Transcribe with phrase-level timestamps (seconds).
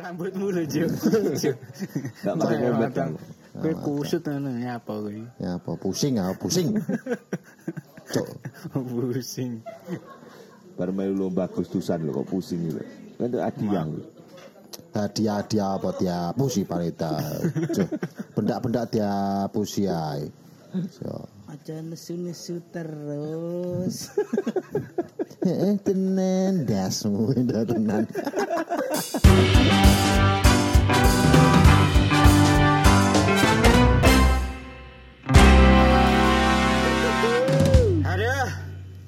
[0.00, 0.86] Rambutmu lho, Jo.
[2.24, 2.96] Gak pakai pomade.
[2.96, 3.10] kan?
[3.60, 5.12] Kowe kusut ngono nyapa kowe.
[5.42, 6.78] Ya apa pusing ya, pusing.
[8.10, 8.28] Cok.
[8.74, 9.62] Pusing.
[10.74, 12.82] Baru melu lomba Agustusan lho kok pusing gitu.
[13.20, 13.90] Kan itu adiang.
[14.90, 17.14] Hadiah dia apa dia pusi parita.
[17.70, 17.88] Cok.
[18.34, 19.10] Bendak-bendak dia
[19.54, 20.26] pusi ae.
[20.90, 21.26] So.
[21.50, 24.06] Aja nesu-nesu terus.
[25.40, 28.04] Eh tenan dasmu tenan.
[38.04, 38.48] Aduh.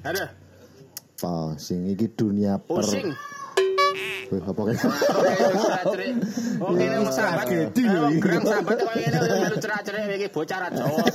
[0.03, 0.29] Aduh.
[1.23, 3.13] Apa sing iki dunia per Pusing.
[4.33, 4.73] Wih, apa Oke,
[6.81, 7.45] ini mau sambat.
[7.53, 7.69] Ayo,
[8.17, 10.97] Gerang sambat kok ngene melu cerak-cerik iki bocah ra Jawa.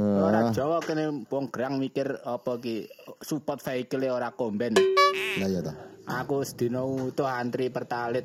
[0.00, 2.88] Ora Jawa kene wong gerang mikir apa ki
[3.20, 4.72] support vehicle ora komben.
[5.36, 5.76] Lah ya ta.
[6.24, 8.24] Aku sedina utuh antri pertalit.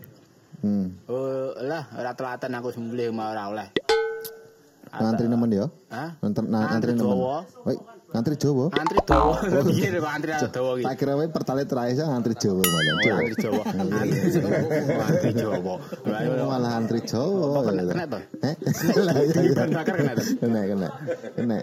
[0.64, 0.96] Hmm.
[1.12, 3.76] Oh, lah ora telaten aku sembelih mau ora oleh.
[4.98, 5.66] Ngantri nemen ya?
[5.90, 6.10] Hah?
[6.20, 7.18] Ngantri na- ngantri Antri nemen.
[7.64, 7.76] Woi,
[8.12, 8.66] ngantri Jawa.
[8.74, 9.34] Antri Jawa.
[9.68, 10.86] Piye kok antri Jawa iki?
[10.86, 12.94] Tak kira wae pertalit terakhir ngantri Jawa malah.
[12.98, 13.62] Oh, antri Jawa.
[13.68, 14.48] Antri Jawa.
[14.48, 15.76] Oh, Antri Jawa.
[16.08, 17.60] Ayo, Malah antri Jawa.
[17.64, 18.20] Kena- to?
[18.42, 18.56] Eh?
[18.98, 19.14] Iya.
[19.28, 19.54] iya.
[19.54, 20.24] Bahan bakar kena to?
[20.40, 20.88] Kena kena.
[21.36, 21.58] Kena.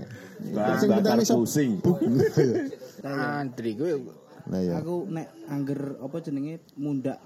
[0.55, 0.91] Bahan Sing
[1.25, 1.71] iso pusing.
[1.83, 1.99] buk.
[3.05, 3.93] Antri kuwi
[4.61, 4.77] ya.
[4.79, 7.17] Aku nek angger apa jenenge mundak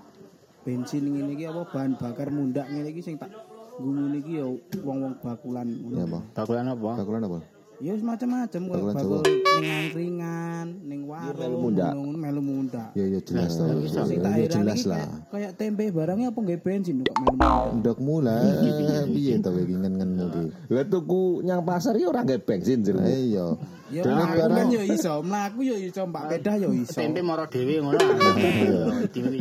[0.62, 3.30] bensin ngene iki apa bahan bakar mundak ngene iki sing tak
[3.78, 4.46] gumun iki ya
[4.82, 6.18] wong-wong bakulan Ya apa?
[6.34, 6.90] bakulan apa?
[6.98, 7.38] Bakulan apa?
[7.78, 11.92] Ya wis macam-macam kok bakul ning angkringan, ning warung, melu mundak.
[11.94, 12.90] ngono melu mundak.
[12.92, 14.02] Ya ya jelas Nah, lah.
[14.02, 15.06] Sing Ya tak ya jelas lah.
[15.30, 17.70] kayak- tempe barangnya apa nggak bensin kok melu mundak.
[17.78, 18.34] Ndok mula
[19.14, 20.44] piye to iki ngen-ngenmu iki?
[20.68, 23.14] Lah tuku nyang pasar ya ora nggak bensin Lah jenenge.
[23.24, 23.46] iya.
[23.88, 26.92] Ya Dene mlaku barang- kan ya iso, mlaku ya iso, Mbak Pedah ya iso.
[26.94, 27.96] Tempe moro dhewe ngono.
[27.96, 28.84] Beda,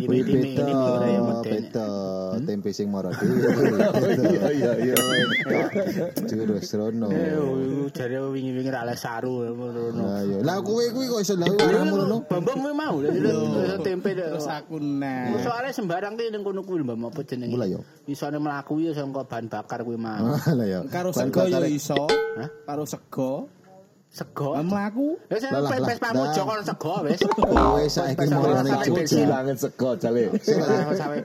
[0.07, 0.39] meden.
[1.43, 1.87] beda.
[2.39, 3.43] Tempe sing moro dhewe.
[4.29, 4.95] Iya iya iya.
[6.23, 7.11] Jurus rono.
[7.11, 9.91] Eh, jare wingi-wingi ra oleh saru ngono.
[9.91, 10.21] Lah.
[10.43, 12.17] Lah kowe kuwi kok iso lha arahmu rono.
[12.23, 12.95] Bambang kuwi mau
[13.79, 15.35] tempe Terus aku nah.
[15.37, 17.51] Soalnya sembarang ki ning kono kuwi Mbak apa jenenge?
[17.51, 17.79] Mula yo.
[18.05, 20.33] Isone mlaku ya saka bahan bakar kuwi mau.
[20.33, 20.79] Ah, Lah ya.
[20.87, 22.03] Karo sego ya bakar- iso.
[22.63, 23.31] Karo sego.
[24.07, 24.55] Sego.
[24.55, 25.19] Lah mlaku.
[25.27, 26.45] Wis Lah, lah, pes lah, pamujo lah.
[26.47, 27.19] kon sego wis.
[27.27, 28.91] Kowe saiki morone Jogja.
[28.95, 29.17] bensin.
[29.21, 30.23] Silangan sego jale.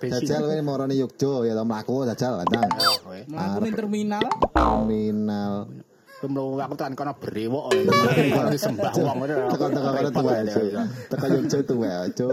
[0.03, 2.69] Jajal kowe morone Yogya ya to mlaku jajal kadang.
[3.01, 3.19] Kowe.
[3.25, 4.25] Mlaku ning terminal.
[4.53, 5.55] Terminal.
[6.23, 7.75] Kemlo aku tekan kono brewok.
[8.31, 9.17] Kono sembah wong.
[9.27, 10.35] Teka-teka kono tuwa.
[10.47, 10.71] Cuk.
[11.11, 11.93] Teka Yogya tuwa.
[12.15, 12.31] Cuk.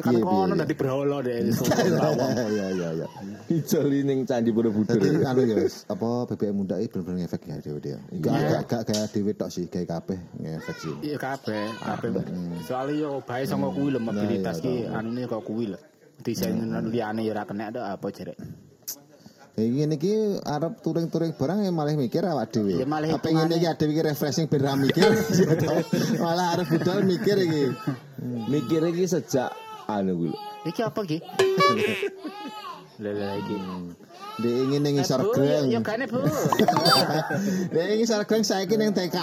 [0.00, 1.36] Tekan kono dadi brolo deh.
[2.50, 3.06] Iya iya iya.
[3.52, 4.96] Ijoli ning Candi Borobudur.
[5.04, 7.98] Anu ya apa BBM muda iki bener-bener ngefek ya dhewe dia.
[8.08, 10.94] Enggak gak kayak dhewe tok sih, kayak kabeh ngefek sih.
[11.04, 12.10] Iya kabeh, kabeh.
[12.64, 15.78] Soale yo bae saka kuwi lho mobilitas ki anune kok kuwi lho.
[16.24, 16.56] Desain
[16.88, 18.40] liyane ya ora kena apa jerek.
[19.58, 20.14] Ya ngene iki
[20.46, 22.80] arep touring-touring barang ya malah mikir awak dhewe.
[22.80, 25.10] Ya malah Apa ngene iki dhewe iki refreshing ben ra mikir.
[26.24, 27.74] malah arep budal mikir iki.
[28.46, 29.50] Mikir iki sejak
[29.90, 30.32] anu kuwi.
[30.70, 31.18] Iki apa ki?
[33.02, 33.56] Lah lah iki.
[34.40, 35.68] Dek ingin ning isor greng.
[35.68, 36.22] Ya kene Bu.
[37.74, 39.16] Dek ingin isor greng saiki ning TK.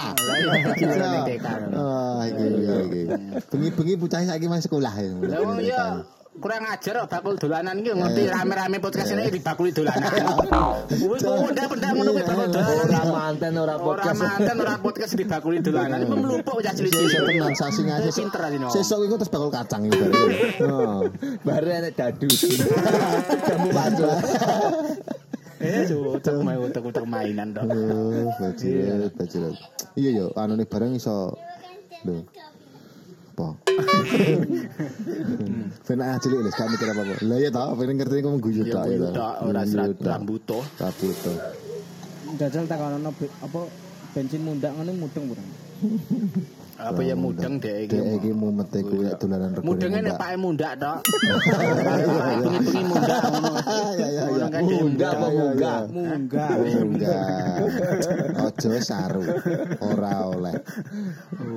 [0.76, 1.46] iki ning TK.
[1.74, 3.02] Oh, iki iya iki.
[3.50, 4.92] Bengi-bengi bocah saiki masih sekolah.
[5.24, 6.04] Lah ya
[6.38, 10.10] kurang ajar bakul dolanan iki ngerti rame-rame podcast ini dibakuli dolanan.
[10.98, 13.06] Kuwi kok ndak-ndak ngono kuwi bakul Ora dolanan.
[13.10, 14.18] manten ora Ora podcast.
[14.18, 15.98] manten ora podcast dibakuli dolanan.
[16.00, 17.36] Iku mlumpuk cah Sesuk cilik-cilik.
[17.36, 18.08] tenan sasi ngaji.
[18.14, 18.68] Pinter aja no.
[18.68, 20.38] Sesuk iku terus bakul kacang iki bare.
[20.68, 21.00] Oh.
[21.42, 22.28] Bare enek dadu.
[23.48, 24.10] Jamu pacul.
[25.58, 27.66] Eh, utek main utek-utek mainan dong.
[27.66, 29.54] Oh, bajirat, bajirat.
[29.98, 31.34] Iya yo, anu nih barang iso
[32.06, 32.22] lho.
[33.34, 33.67] Apa?
[35.88, 37.14] Ben ah cilik lho, gak mikir apa-apa.
[37.24, 39.10] Lah iya ta, ben ngerti kok guyu Ya kuwi ya.
[39.14, 40.58] tok ora serat rambuto.
[40.76, 41.32] Kabut to.
[42.36, 43.60] Jajal tak ono apa
[44.12, 45.48] bensin mundak ngono mudeng kurang.
[46.78, 47.98] Apa ya mudeng dek iki.
[47.98, 49.66] Dek iki mumet e kuwi dolanan rego.
[49.66, 50.98] Mudenge nek pake mundak tok.
[52.46, 53.50] Bengi-bengi mundak ngono.
[53.98, 54.46] Ya ya ya.
[54.62, 55.80] Mundak apa munggah?
[55.90, 56.48] Munggah.
[56.78, 57.58] Enggak.
[58.46, 59.22] Ojo saru.
[59.82, 60.54] Ora oleh.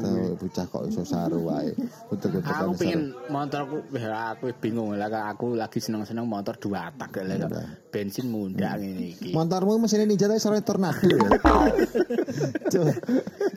[0.01, 1.69] Tuh bocah kok iso saru wae.
[2.41, 7.45] Aku pengen motorku weh aku bingung lah aku lagi seneng-seneng motor dua tak lah
[7.93, 9.29] bensin mundak ngene iki.
[9.37, 11.29] Motormu mesin ninja tapi sore tornado ya.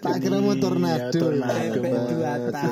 [0.05, 1.33] Tak kira mau tornado.
[1.55, 2.13] Iya, tornado.
[2.15, 2.65] Dua tak.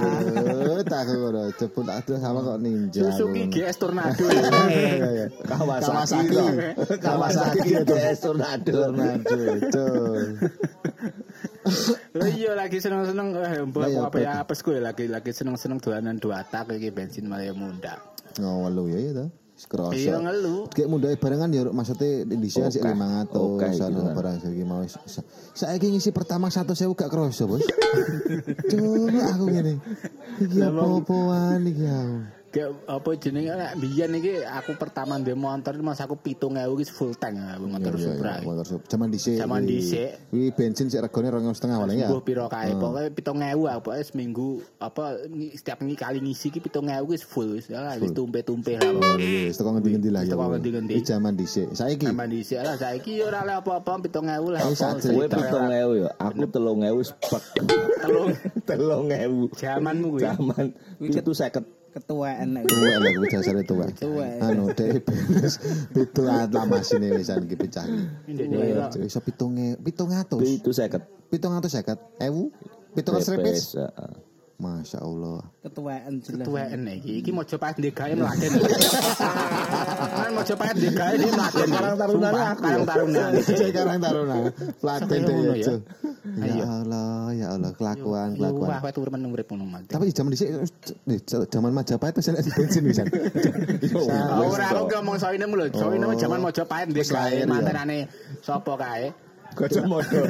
[0.42, 3.02] Aduh, Tak ngono, jebul tak sama kok ninja.
[3.08, 4.24] Suzuki GS Tornado.
[4.72, 5.26] Iya, iya.
[5.46, 6.36] Kawasaki.
[6.36, 6.40] Kawasaki.
[6.98, 8.70] Kawasaki GS Tornado.
[8.72, 9.38] Tornado.
[9.72, 10.16] Cuk.
[12.18, 16.18] Lah iya lagi seneng-seneng eh mbok iya, apa ya apes kowe lagi lagi seneng-seneng dolanan
[16.18, 17.98] dua tak iki bensin malah mundak.
[18.38, 19.24] ngelu ya ya
[19.64, 19.94] Kroso.
[19.94, 20.66] Iya ngelu.
[20.68, 22.80] Kayak mudah barengan ya maksudnya di sini sih.
[22.80, 24.14] 500 Oke, sana kan.
[24.14, 27.62] barang saiki mau sa- saiki ngisi pertama 100.000 gak kroso, Bos.
[28.70, 29.74] Coba aku ngene.
[30.38, 32.16] Iki apa-apaan iki aku.
[32.52, 37.16] Kayak apa jenenge nek biyen iki aku pertama ndek motor mas aku 7000 iki full
[37.16, 38.32] tank aku motor Iya, iya, Supra.
[38.34, 38.86] iya, motor Supra.
[38.86, 39.34] Zaman dhisik.
[39.34, 40.10] Zaman dhisik.
[40.28, 41.48] Kuwi bensin sik regane 2,5
[41.80, 42.06] wae ya.
[42.06, 45.04] Mbuh piro kae pokoke 7000 aku pokoke seminggu apa
[45.50, 48.84] setiap ngi- kali ngisi iki 7000 wis full wis ya wis tumpe-tumpe lah.
[48.90, 50.36] Oh iya, wis teko ngendi-ngendi lah ya.
[50.36, 50.92] Teko ngendi-ngendi.
[50.92, 51.72] Iki zaman dhisik.
[51.72, 54.60] Saiki Tambah dhisik lah saiki ora oleh apa-apa 7000 lah.
[54.60, 55.36] Eh, cerita.
[55.40, 57.42] pitung ewu ya, aku telung ewu spek.
[57.96, 58.28] Telung
[58.68, 59.48] telung ewu.
[59.56, 60.22] jamanmu kuwi.
[60.22, 60.64] Zaman
[61.00, 61.64] itu seket.
[61.92, 63.62] Ketuaan tuwek lah kuwi dasare.
[63.68, 64.40] Tuwek.
[64.40, 65.60] Anu dhek benes
[65.92, 67.84] pitu atlah masine wisan iki pecah.
[69.04, 70.40] Iso pitunge 700.
[70.40, 71.04] Itu seket.
[71.28, 72.48] 750 ewu.
[72.96, 73.60] 700 Pepes, repes.
[74.56, 75.42] Masya Allah.
[75.60, 76.46] Ketuaan jelas.
[76.48, 78.52] Tuweken iki iki Mojopahit ndek gawe mladen.
[80.16, 81.68] Kan Mojopahit ndek gawe dia mladen.
[81.76, 82.62] Karang Sumpah, aku.
[82.62, 83.30] Karang tarunan.
[83.42, 84.36] Cek karang taruna.
[85.08, 85.52] Deh ngono
[86.22, 88.70] Ya Allah, ya Allah, kelakuan, kelakuan.
[88.70, 89.90] Wah, itu urusan nungrep ngono mati.
[89.90, 90.62] Tapi zaman dhisik eh,
[91.10, 93.02] nih, zaman Majapahit wis enak bensin wis.
[94.38, 96.46] Ora aku ngomong soine mulu, soine zaman oh.
[96.46, 98.06] Majapahit dhisik kae, mantenane
[98.38, 99.10] sapa kae?
[99.58, 100.20] Kacamata.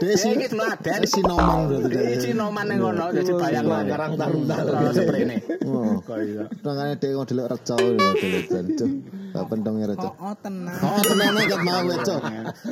[0.00, 1.00] Dia Dia iki mladen.
[1.04, 2.12] Sinoman berarti dia.
[2.16, 3.66] Iki noman ning ngono dadi bayang.
[3.68, 4.56] Karang Taruna.
[4.64, 5.36] Ora seprene.
[5.68, 6.00] Oh.
[6.00, 6.44] Kok iya.
[6.64, 8.90] Rangane dhewe ngodelok reca ngodelok cuk.
[9.34, 10.08] Lah pentonge reca.
[10.08, 10.80] Oh, oh tenang.
[10.80, 12.22] Oh tenan ket mau cuk.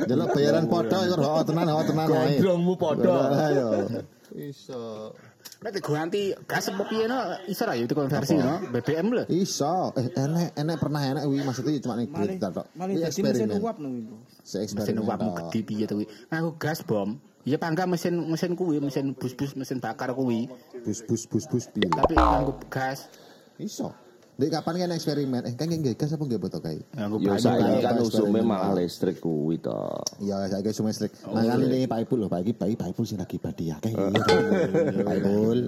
[0.09, 2.15] Delok bayaran padha iku oh tenan oh tenan ae.
[2.41, 3.15] Gondrongmu padha.
[3.49, 3.67] Ayo.
[4.33, 5.13] Iso.
[5.63, 7.15] Nek diganti gas apa piye no
[7.47, 9.23] iso ra ya dikonversi no BBM lho.
[9.31, 9.95] Iso.
[9.95, 12.65] Eh enek enek pernah enek wi maksudnya cuma nih Malih berita tok.
[12.75, 14.15] malih Kuwi dadi mesin uap no itu.
[14.43, 15.03] Se Mesin eksperimen.
[15.07, 15.47] uapmu tok.
[15.51, 16.07] gede piye to kuwi.
[16.27, 17.09] Nganggo gas bom.
[17.43, 20.47] Ya pangka mesin mesin kuwi, mesin bus-bus, mesin bakar kuwi.
[20.83, 21.91] Bus bus bus bus piye.
[21.91, 23.07] Tapi nganggo gas,
[23.59, 23.91] Iso.
[24.33, 25.45] Dek kapan kan eksperimen?
[25.45, 26.81] Eh kan nggih gas apa nggih botol kae?
[26.97, 27.37] Ya banyu.
[27.37, 29.77] saiki kan usume malah listrik kuwi to.
[30.17, 31.13] Iya, saya cuma listrik.
[31.29, 33.77] Makanya ini Pak Ipul loh, Pak Iki, Pak Ipul sih lagi badi ya.
[33.77, 34.33] Kayak gitu.
[35.07, 35.59] Pak Ipul.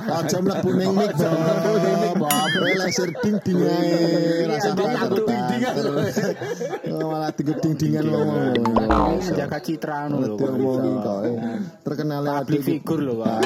[0.16, 2.24] Aja mlebu ning mic, Bob.
[2.24, 4.48] Bob, laser ding ding ae.
[4.48, 5.12] Rasa banter.
[7.16, 9.24] Oh, Malah digeding-dingan ngomong.
[9.32, 10.36] Jaga citra ngono lho.
[10.36, 11.20] Kok.
[11.24, 11.36] eh.
[11.80, 12.68] Terkenal lewat Public iki.
[12.76, 13.40] figure lho figure.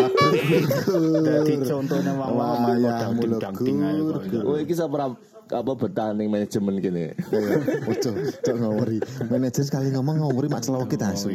[1.23, 4.23] Dadi contone wong-wong ya, mulegur.
[4.43, 5.15] Kowe iki sapa
[5.51, 7.15] apa bertahan ning manajemen kene.
[7.15, 8.99] Iya, Ojo, ojo ngawuri.
[9.31, 11.31] Manajer sekali ngomong ngawuri mak celawak kita asu.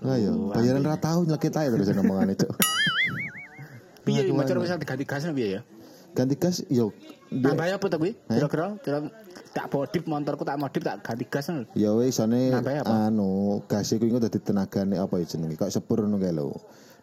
[0.00, 2.56] Ayo, bayaran ra tau nyelekit ae terus ngomongane, Cuk.
[4.00, 5.62] Piye macam bisa diganti gas piye ya?
[6.16, 6.90] Ganti gas yo
[7.30, 8.18] Nambah apa kuwi?
[8.26, 8.98] Kira-kira kira
[9.50, 11.66] tak modif motorku tak modif tak ganti gas ngono.
[11.74, 13.10] Ya wis Nambah apa?
[13.10, 16.54] anu gas iku iku dadi tenagane apa ya jenenge kayak sepur ngono kae lho.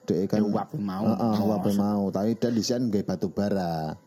[0.07, 1.03] Dek kan Ya, uap mau.
[1.03, 3.99] Heeh, uap mau, tapi dan disian nggae batu bara.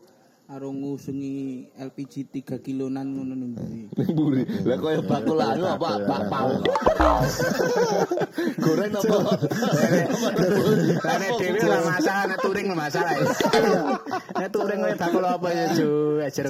[0.51, 3.87] Arung ngusungi LPG 3 kilonan ngono ning buri.
[3.95, 4.43] Ning buri.
[4.67, 6.59] Lah koyo bakul anu apa bakpao.
[8.59, 9.17] Goreng apa?
[11.07, 13.13] Nek dhewe ora masalah nek touring ora masalah.
[13.15, 13.27] ya.
[14.43, 16.19] Nek touring kowe bakul apa ya, Ju?
[16.19, 16.45] Ajar.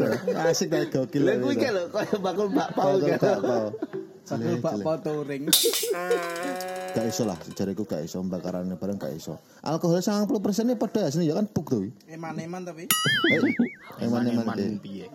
[0.49, 1.21] Asik kayak gokil.
[1.21, 4.97] Lah kuwi lho koyo bakul bakpao Bakul bakpao.
[5.05, 5.45] Touring.
[6.91, 9.39] Gak iso lah, jariku gak iso bakarannya bareng gak iso.
[9.61, 10.27] Alkohol 90%
[10.65, 11.87] ini pada sini ya kan puk tuh.
[12.05, 12.83] Eman-eman tapi.
[12.83, 13.39] Eh,
[14.03, 14.57] eman-eman Eman-eman?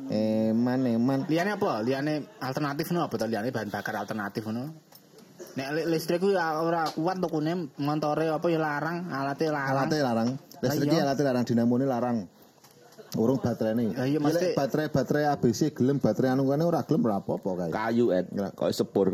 [0.08, 1.18] Eman-eman.
[1.26, 1.80] Liane apa?
[1.80, 3.26] Liane alternatif no apa to?
[3.26, 4.72] Liane bahan bakar alternatif no.
[5.56, 9.72] Nek li- listrik ku ya ora kuat tukune montore apa ya larang, alatnya larang.
[9.72, 10.28] Alatnya larang.
[10.60, 11.06] Listriknya Ayo.
[11.08, 12.18] alatnya larang, dinamone larang.
[13.14, 13.86] Urung baterai nih.
[13.94, 17.70] Ya, iya, mesti- baterai baterai ABC gelem baterai anu kene ora gelem ora apa-apa kae.
[17.70, 18.26] Kayu et
[18.58, 19.06] koyo sepur.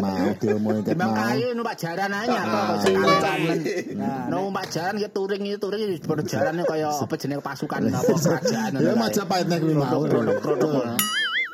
[0.00, 1.12] Mau diomongi ket mau.
[1.12, 2.76] kayu numpak jaran aja kok iya.
[2.82, 3.58] sekalian.
[4.00, 8.70] Nah, numpak jaran ya touring itu touring ya berjalan kaya apa jenenge pasukan apa kerajaan.
[8.80, 10.02] Ya Majapahit nek mau.
[10.08, 10.96] Produk-produk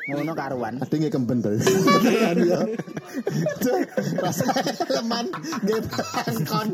[0.09, 0.33] ngono.
[0.33, 0.73] Karuan.
[0.77, 1.49] Ade nggih kemben to.
[2.39, 2.59] Ya.
[3.59, 3.79] Cuk,
[4.17, 4.45] Rasa
[4.91, 5.25] leman
[5.61, 6.67] nggih blangkon.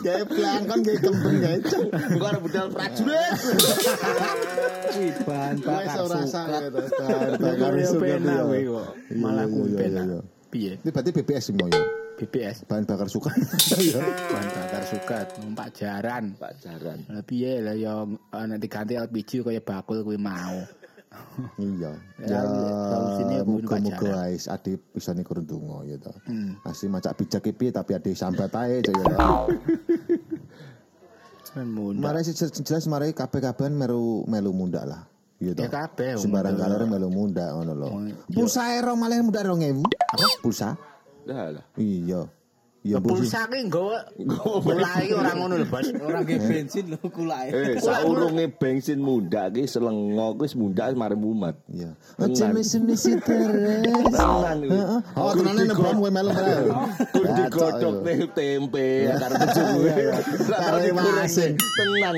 [0.00, 1.56] Nggih blangkon nggih kemben nggih.
[2.12, 3.32] Bukan ada budal prajurit.
[4.90, 6.20] Wis bakar ora suka.
[6.20, 6.42] rasa.
[6.70, 8.84] Bahan bakar Ya suka penak ya.
[9.14, 10.04] Malah Iya, kuwi iya, penak.
[10.06, 10.20] iya.
[10.50, 10.72] Piye?
[10.76, 11.78] Ini berarti BBS sih mau ya.
[12.18, 12.56] BBS.
[12.66, 13.30] Bahan bakar suka.
[13.78, 14.02] Iya.
[14.02, 16.34] Bahan bakar sukat numpak jaran.
[17.06, 20.58] Lah piye lah ya eh, nek diganti LPG kaya bakul kuwi mau.
[21.58, 21.90] Iya.
[22.22, 22.40] Ya,
[23.30, 23.98] Ya, muga-muga pacaran.
[23.98, 26.12] guys ade bisa nih kurun donga ya to.
[26.28, 26.54] Hmm.
[26.62, 29.04] Asli macak bijak piye tapi ade sambat ae cok ya.
[31.66, 31.98] muda.
[31.98, 35.02] Mare sih jelas mare kabeh-kabehan meru melu mundak lah.
[35.40, 35.66] Iya to.
[35.66, 37.88] Ya kabeh, Sembarang galer melu mundak ngono lho.
[38.30, 39.82] Pulsa ero malah mundak 2000.
[40.14, 40.26] Apa?
[40.44, 40.78] Pulsa?
[41.26, 41.64] Dah lah.
[41.74, 42.28] Iya.
[42.80, 44.08] Ya, pulsa ki nggawa
[44.64, 45.84] mulai ora ngono lho, Bos.
[46.00, 47.52] Ora nggih bensin lho kulake.
[47.52, 51.60] Eh, saurunge bensin muda ki selengo wis muda wis mari mumet.
[51.68, 51.92] Iya.
[52.16, 53.84] Ojo misi-misi terus.
[53.84, 54.64] Tenan.
[54.64, 55.00] Heeh.
[55.12, 56.72] Oh, tenane nebom kowe melu melu.
[57.12, 57.96] Kur digodhog
[58.32, 59.34] tempe karo
[59.76, 59.92] gue.
[60.48, 60.76] Karo
[61.20, 61.60] asin.
[61.60, 62.14] Tenan.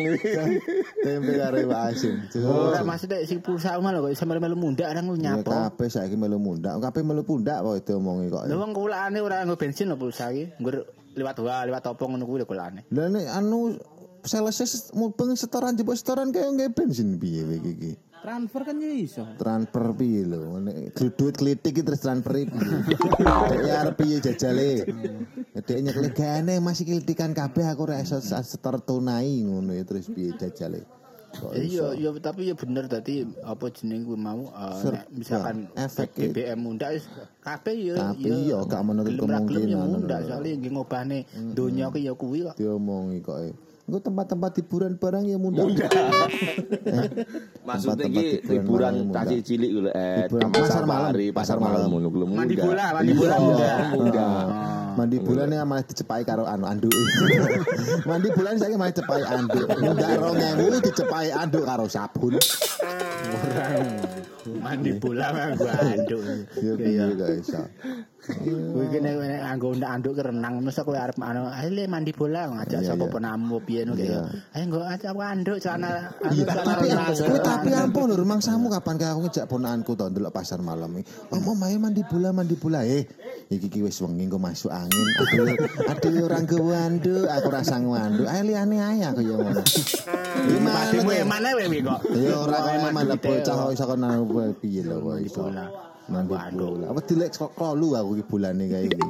[1.03, 1.59] Tempe karo
[1.91, 2.15] asin.
[2.71, 5.51] Ora maksudnya sing pulsa omah lho kok iso melu mundak nang Ya nyapo.
[5.51, 6.79] kabeh saiki melu mundak.
[6.79, 8.47] Kabeh melu pundak kok diomongi kok.
[8.47, 10.52] Lha wong kulane ora nggo bensin lho pulsa ki.
[10.61, 10.77] Nggur
[11.17, 12.81] liwat wa, liwat opo ngono kuwi lho kulane.
[12.93, 13.77] Lah nek anu
[14.25, 17.93] sales mubeng setoran jebuk setoran kaya nggih bensin piye kowe iki.
[18.23, 19.23] Transfer kan ya iso.
[19.35, 22.55] Transfer piye lho nek duit klitik iki terus transfer iki.
[23.67, 24.87] Dek arep piye jajale.
[25.59, 30.33] Dek nyekle gane masih klitikan kabeh aku ora iso setor tunai ngono ya terus piye
[30.39, 31.02] jajale.
[31.53, 36.31] Iya, iya tapi ya bener tadi apa jeneng kuwi mau eh, nek misalkan efek efek
[36.31, 37.05] BBM mundak wis
[37.41, 41.19] kabeh ya Tapi iya, gak menutup ya kemungkinan, mundak soalnya nggih ngobahne
[41.53, 42.55] donya ki ya kuwi kok.
[42.55, 43.39] diomongi kok.
[43.43, 43.55] eh.
[43.83, 45.67] Engko tempat-tempat hiburan barang ya mudah.
[47.67, 49.15] Maksudnya Tempat-tempat iki hiburan muda.
[49.19, 52.07] tasih cilik lho eh pasar malam, pasar malam malam.
[52.07, 52.63] ngono Mandi muda.
[52.63, 53.73] bola, mandi bola muda.
[53.93, 54.27] muda.
[54.93, 56.93] Mandi bulan yang malah dicepai karo anu anduk.
[58.09, 59.67] Mandi bulan saya malah cepai anduk.
[59.69, 62.37] Enggak rongewu dicepai anduk karo sabun.
[64.63, 66.21] Mandi bola mah gua anduk.
[66.59, 67.63] Ya piye gak iso.
[68.23, 72.95] Kuwi kene nek nganggo anduk renang mesti kowe arep anu le mandi bola ngajak Iya,
[72.95, 73.13] sapa iya.
[73.19, 73.95] penamu piye Iya.
[73.99, 74.23] kayak.
[74.55, 75.91] Ayo nggo ajak aku anduk celana
[76.31, 76.87] Iya, tapi
[77.19, 80.95] kowe tapi ampun lho rumang samu kapan kayak aku ngejak ponakanku to ndelok pasar malam
[81.03, 81.11] iki.
[81.35, 83.03] Om main mandi bola mandi bola eh.
[83.51, 85.07] Iki ki wis wengi engko masuk angin.
[85.19, 85.57] Aduh
[85.89, 88.29] aduh orang gowo anduk, aku rasa nganduk.
[88.31, 89.63] Ayo liane ae aku ya ngono.
[90.47, 91.15] Gimana Matimu kowe?
[91.19, 92.01] emane wae kok.
[92.15, 93.29] Ya ora kaya mana teh.
[93.29, 94.09] bocah kok iso kena
[94.61, 95.43] piye lho kok iso.
[95.49, 95.69] Waduh.
[96.55, 96.85] bola.
[96.93, 99.03] Apa dilek kok kolu aku ki bulane kae iki.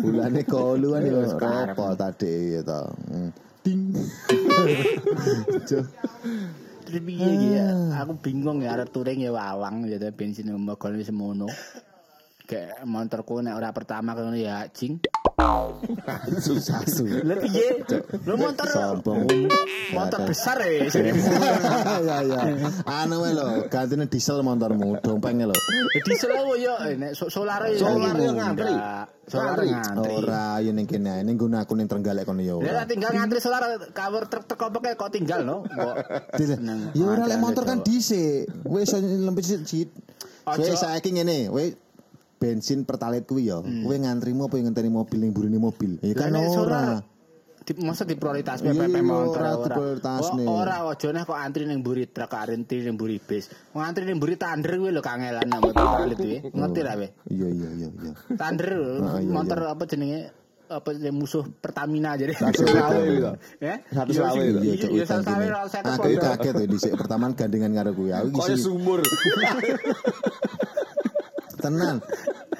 [0.00, 2.82] Bulane kolu kan yo repot tadi ya to.
[3.10, 3.30] Hmm.
[3.60, 3.92] Ding.
[5.68, 5.84] Cuk.
[6.88, 7.68] Terus piye ya?
[8.02, 11.46] Aku bingung ya arep touring ya wawang ya tapi bensin mogol wis semono.
[12.50, 14.98] Kayak motorku nek ora pertama kan ya cing.
[16.42, 17.06] Susah su.
[17.06, 17.78] Lah piye?
[18.26, 19.22] Lo motor Sombong.
[19.94, 20.90] motor besar ya
[22.02, 22.40] ya ya.
[22.84, 25.54] Anu wae lho, gantine diesel motormu, dompengnya lho.
[26.02, 27.78] Diesel lo yo eh, nek so- solar ya.
[27.78, 28.74] Solar ya ya ngantri.
[29.30, 30.10] Solar Ngantri.
[30.10, 32.82] Ora ya ning kene ning nggon aku ning Trenggalek kono ya Ya ora.
[32.82, 33.62] tinggal ngantri solar
[33.94, 35.62] cover truk apa kayak kok tinggal no.
[36.98, 38.50] Ya ora lek motor kan dhisik.
[38.66, 39.46] Wis lempit.
[40.50, 40.66] Ojo.
[40.66, 41.78] Wis saiki ngene, wis
[42.40, 43.60] bensin pertalite kuwi ya.
[43.60, 46.00] Kowe ngantrimu apa yang ngenteni mobil ning burine mobil?
[46.00, 47.04] Ya kan nek ora.
[47.60, 49.62] di, masa diprioritas Iya, PPP iya, motor ora ora.
[49.68, 50.42] diprioritasne.
[50.48, 53.52] Oh, Ora ojo nek kok antri ning mburi truk antri ning mburi bis.
[53.70, 56.40] Wong antri ning mburi tander kuwi lho kangelan nang motor palit kuwi.
[56.48, 57.12] Ngerti ra we?
[57.28, 58.12] Iya iya iya iya.
[58.34, 58.68] Tander
[58.98, 60.32] Ah, iya, motor apa jenenge
[60.66, 62.32] apa musuh Pertamina jadi.
[62.32, 63.30] Satu selawe gitu.
[63.60, 63.74] Ya.
[63.86, 64.40] Satu Iya, sih.
[64.40, 64.58] gitu.
[64.58, 65.22] Iya, iya satu
[65.68, 68.10] saya Aku kaget tuh dhisik pertama gandengan karo kuwi.
[68.10, 69.04] Aku sumur.
[71.60, 71.96] tenan.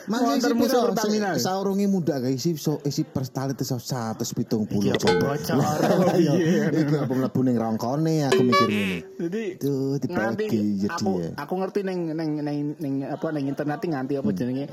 [0.06, 0.80] Mas isi piro?
[0.88, 1.36] Pertamina.
[1.36, 5.34] Saurunge muda guys isi so isi pertalite iso 170 Iya, coba.
[5.34, 5.58] bocor.
[6.16, 6.32] Iya.
[6.68, 8.98] Iki apa mlebu ning rongkone aku mikir ngene.
[9.18, 10.46] Jadi Tuh dibagi
[10.78, 11.30] jadi aku ya.
[11.36, 12.30] aku ngerti neng neng
[12.76, 14.20] neng apa neng internet nganti Hmm.
[14.20, 14.66] apa jenenge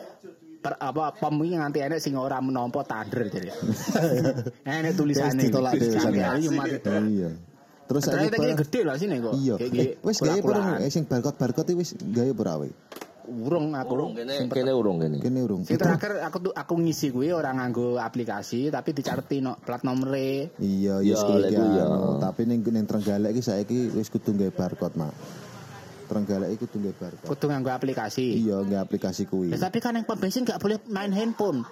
[0.58, 3.50] per, apa pom iki nganti enek sing ora menampa tander jadi.
[4.68, 5.40] enek tulisane.
[5.40, 6.18] Ditolak Tulisane.
[6.18, 6.30] Iya.
[7.00, 7.30] Iya.
[7.88, 9.32] Terus barang- gede lah sini kok.
[9.34, 9.56] Iya.
[9.62, 12.70] Eh, Wis gawe barang eh sing barcode-barcode iki wis gawe ora we?
[13.28, 13.92] Urung aku.
[14.00, 15.20] Urung kene kene urung kene.
[15.20, 15.62] Kene urung.
[15.68, 20.56] Sing terakhir aku tuh aku ngisi kuwi ora nganggo aplikasi tapi dicareti no plat nomere.
[20.64, 21.86] Iya, Ya, ya kuwi ku ya.
[22.24, 25.14] Tapi ning ning Trenggalek iki saiki wis kudu gawe barcode, Mak.
[26.08, 27.28] Trenggalek iki kudu gawe barcode.
[27.28, 28.48] Kudu nganggo aplikasi.
[28.48, 29.52] Iya, gawe aplikasi kuwi.
[29.52, 31.68] Tapi kan yang pom bensin gak boleh main handphone.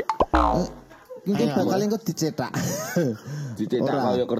[1.25, 2.51] Mungkin bakal engko dicetak.
[3.58, 4.36] Dicetak kaya apa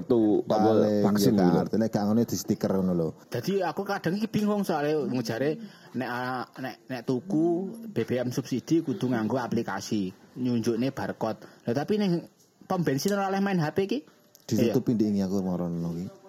[0.46, 1.56] Paling vaksin ya gitu.
[1.56, 3.08] kartu lek gak ngono di stiker ngono lho.
[3.32, 5.50] Jadi aku kadang iki bingung soalnya ngejare
[5.96, 11.42] nek ah, nek nek tuku BBM subsidi kudu nganggo aplikasi nyunjukne barcode.
[11.64, 12.28] Lah tapi ning
[12.68, 13.98] pom bensin ora oleh main HP iki.
[14.46, 16.25] Ditutupi ndek iki aku marono iki.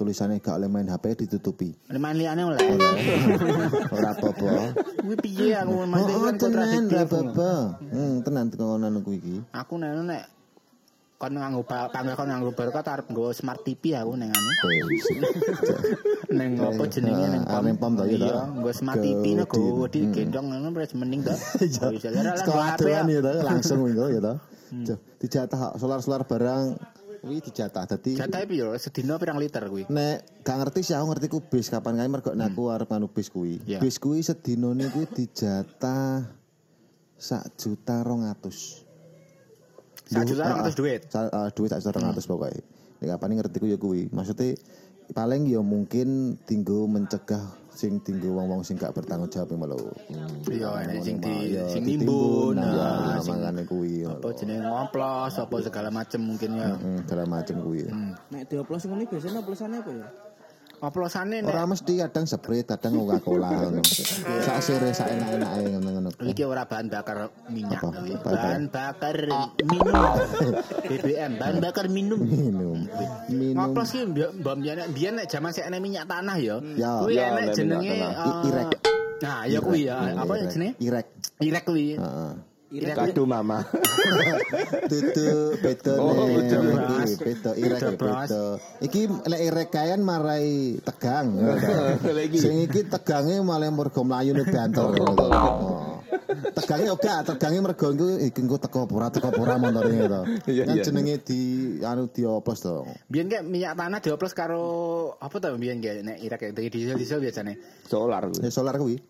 [0.00, 1.76] Tulisannya gak oleh main HP ditutupi.
[1.92, 2.56] Main liyane oleh.
[4.00, 4.72] Ora apa-apa.
[4.96, 6.96] Kuwi piye aku main kan tenan kontradiktif.
[6.96, 7.50] ra apa-apa.
[7.84, 9.36] Hmm, tenan tekan kuwi iki.
[9.52, 10.24] Aku nek nek
[11.20, 14.50] kon nganggo panggil kon nganggo barcode arep nggo smart TV aku ning anu.
[14.88, 15.04] Wis.
[16.40, 18.44] Neng apa jenenge neng Ah, neng pom to, iya Iya, to?
[18.56, 21.34] nggo smart TV nek go di gendong ngono wis mending to.
[21.36, 23.00] Ora lah nggo Sekolah HP ya.
[23.04, 24.34] ya langsung minggu ya to.
[24.70, 26.78] Cuk, Dijatah solar-solar barang
[27.20, 28.72] kuwi dijatah dadi Jatahe piro?
[28.74, 29.84] Sedina pirang liter kuwi?
[29.92, 33.12] Nek gak ngerti sih aku ngerti ku bis kapan kae mergo nek aku arep anu
[33.12, 33.60] bis kuwi.
[33.68, 33.78] Iya.
[33.78, 36.24] Bis kuwi sedinane kuwi dijatah
[37.20, 38.88] sak juta rong atus.
[40.08, 41.00] Sak juta Duh, 200 ah, duit.
[41.06, 42.62] sa- ah, duit sak juta 200 pokoknya.
[43.00, 44.08] Nek kapan ngerti ku ya kuwi.
[44.10, 44.56] Maksudnya
[45.14, 49.82] paling ya mungkin tinggo mencegah sing tinggo wong-wong sing gak bertanggung jawab yang melu.
[50.50, 54.04] Iya, enek sing di Ya, sing nimbun, nah, nah, sing makane kuwi.
[54.04, 56.76] apa jenenge ngoplos, apa segala macem mungkin ya.
[56.76, 57.88] Hmm, segala macam kuwi.
[58.28, 60.08] Nek dioplos ngono biasanya oplosannya apa ya?
[60.80, 63.84] Oplosane nek Ora mesti kadang Sprite, kadang Coca-Cola ngono.
[64.48, 66.08] Sak sire sak enak-enake ngono-ngono.
[66.24, 67.84] Iki ora bahan bakar minyak,
[68.24, 69.16] bahan bakar
[69.60, 69.92] minum.
[70.88, 72.20] BBM, bahan bakar minum.
[72.24, 72.80] Minum.
[73.28, 73.56] Minum.
[73.60, 76.56] Ngoplos ki mbak mbak biyen biyen nek jaman sik enek minyak tanah ya.
[76.80, 76.90] Ya.
[77.04, 77.92] Kuwi Ya, enek jenenge
[78.48, 78.68] irek.
[79.20, 79.96] Nah, ya kuwi ya.
[80.00, 80.48] Hmm, Apa irek.
[80.48, 80.72] jenenge?
[80.80, 81.06] Irek.
[81.44, 82.00] Irek kuwi.
[82.00, 82.32] Heeh.
[82.70, 83.66] Irek Kado mama.
[84.90, 87.10] Tutu beda Oh, Iki bras.
[87.18, 88.30] ya, bras.
[88.30, 88.42] beda.
[88.78, 91.34] Iki lek irek kayan marai tegang.
[92.06, 92.38] Lagi.
[92.38, 94.86] Sing iki tegange malah mergo mlayune banter.
[94.86, 95.98] Oh.
[96.30, 100.20] Tegange oke, tegange mergo iku iki engko teko pura teko pura montore to.
[100.46, 100.82] Iya, Kan iya.
[100.86, 101.40] jenenge di
[101.82, 102.86] anu dioplos to.
[103.10, 104.62] Biyen kayak minyak tanah dioplos karo
[105.18, 107.58] apa tuh biyen kayak nek irek kayak diesel diesel biasanya.
[107.82, 108.30] Solar.
[108.38, 109.02] Ya solar kuwi.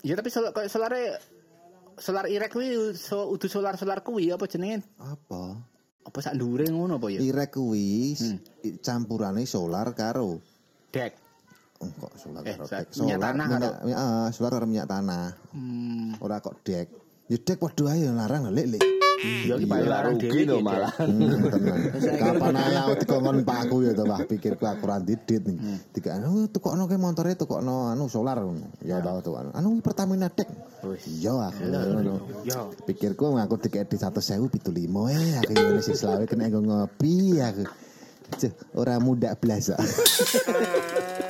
[0.00, 1.20] Ya tapi solar solare
[1.98, 4.82] solar irek kuwi so, udah solar solar kuwi apa jenenge?
[4.96, 5.58] Apa?
[6.04, 7.18] Apa sak ndure ngono apa ya?
[7.18, 8.38] Irek kuwi Hmm.
[8.80, 10.38] campurane solar karo
[10.90, 11.12] Dek.
[11.82, 12.86] Oh, kok solar Eh, karo dek.
[12.96, 13.46] minyak tanah
[13.82, 15.26] minyak, ah, solar karo minyak tanah.
[15.50, 16.14] Hmm.
[16.20, 16.86] Ora kok dek.
[17.26, 18.82] Ya dek padha ae larang lek lek.
[19.22, 20.92] Ya ki paling larang rugi dhewe lho iki, malah.
[20.98, 22.20] Hmm.
[22.24, 25.56] Kapan ae aku dikongkon Pak aku ya to Wah pikirku aku ra didit nih.
[25.56, 25.78] Hmm.
[25.94, 28.42] Tiga anu tukokno ke montore tukokno anu solar.
[28.82, 29.50] Ya tau tuh anu.
[29.54, 30.48] Anu Pertamina dek.
[30.84, 31.06] Wis.
[31.08, 32.14] Iya aku ngono.
[32.44, 32.68] Ya.
[32.84, 34.66] Pikirku aku dikek di 100.075
[35.12, 37.64] eh aku ngene sing selawe kena ngopi aku.
[38.40, 39.70] Cih, ora muda blas.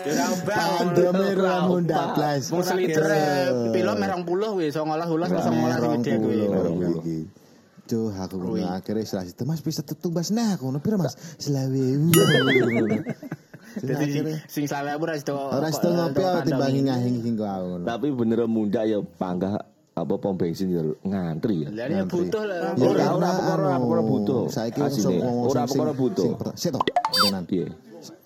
[0.05, 2.53] Ya Pandemi ora muda blas.
[2.53, 3.09] Wong seliter
[3.73, 6.45] pilo merong puluh wis 19 ulas 19 gede kuwi.
[7.85, 11.21] Cuh aku ngono akhirnya setelah itu Mas bisa tumbas nah aku ngono piro Mas?
[11.37, 11.85] Selawe.
[13.75, 15.37] Jadi sing salah ora sido.
[15.37, 17.85] Ora sido ngopi aku timbangi ngahing hingga aku ngono.
[17.85, 19.61] Tapi bener munda ya panggah
[19.95, 21.69] apa pom bensin ya ngantri ya.
[21.71, 22.73] Lah ya butuh lah.
[22.75, 24.51] Ya, Ora, ora, anu, ora butuh.
[24.51, 25.23] Saiki Asine.
[25.23, 26.35] wong Ora, ora butuh.
[26.57, 26.81] Sik to.
[27.29, 27.45] Tenan.
[27.47, 27.69] Piye?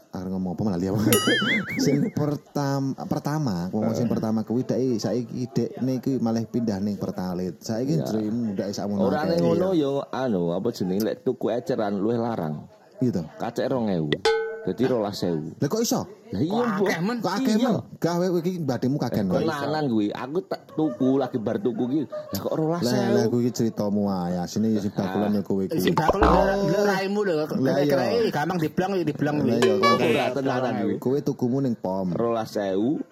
[0.09, 0.97] Arep ngomong apa malah liya.
[1.85, 7.61] sing pertama pertama, wong sing pertama kuwi dek saiki dekne iki malah pindah ning Pertalit.
[7.61, 9.05] Saiki dream ndak sakmono.
[9.05, 12.65] Ora ngono ya anu apa jenenge lek tuku eceran luwih larang.
[13.05, 13.21] Gitu.
[13.37, 14.38] Kacek 2000.
[14.69, 15.57] Dadi 12000.
[15.57, 16.01] Lah kok iso?
[16.29, 16.85] Lah iya, Mbok.
[16.85, 17.17] akeh, men?
[17.19, 17.71] Kok akeh Iya.
[17.73, 17.97] men?
[17.97, 19.25] Gawe iki bademu kagen.
[19.27, 22.01] Kok lanang kuwi, aku tak tuku lagi bar tuku ki.
[22.05, 22.85] Lah kok 12000.
[22.85, 24.37] Lah lah kuwi ceritamu ae.
[24.37, 25.81] Asine ya sing bakulan ya kowe kuwi.
[25.81, 27.35] Sing bakul raimu lho.
[27.39, 27.49] Lah,
[27.81, 27.89] iya.
[27.89, 30.95] Kira gampang diblang ya diblang Lah iya kok Ora tenanan kuwi.
[31.01, 32.13] kowe tukumu ning pom.
[32.13, 33.09] 12000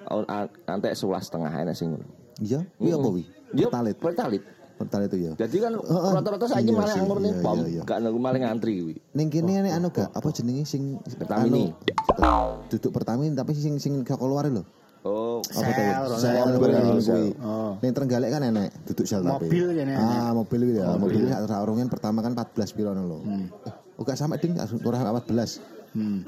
[0.66, 2.04] antek 11 setengah enak sing ngono.
[2.36, 3.24] Iya, kuwi apa kuwi?
[3.56, 3.96] Pertalit.
[3.96, 4.42] Pertalit.
[4.76, 5.32] Pertalit itu ya.
[5.40, 7.82] Jadi kan rata-rata saiki Iya malah sih, ngomong ning iya, pom, iya, iya.
[7.88, 8.94] gak nunggu malah ngantri kuwi.
[9.16, 11.72] Ning kene nek anu gak apa jenenge sing Pertamini.
[12.20, 14.60] anu, duduk Pertamini tapi sing sing kok keluar lho.
[15.06, 15.70] Oh, Apa
[16.18, 17.24] Sel, sel, Sel.
[17.38, 17.78] Oh.
[17.78, 19.48] Ning Trenggalek kan enek duduk sel tapi.
[19.48, 19.96] Mobil kan enek.
[19.96, 20.86] Ah, mobil kuwi ya.
[20.98, 23.22] Mobil sak sarungan pertama kan 14 piro lho.
[23.24, 25.62] Eh, oh gak sampe ding ora 14.
[25.96, 26.20] Hmm.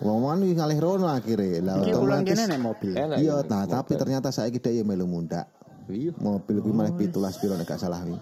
[0.00, 1.60] Wong-wong iki ngalih rono akhire.
[1.60, 2.92] Lah Iki otomatis kene nek mobil.
[2.96, 3.16] enak.
[3.20, 5.44] Iya, nah tapi ternyata saiki dhek ya melu mundak.
[5.90, 6.12] Iya.
[6.18, 8.18] Mobil kuwi malah 17 piro nek gak salah kuwi.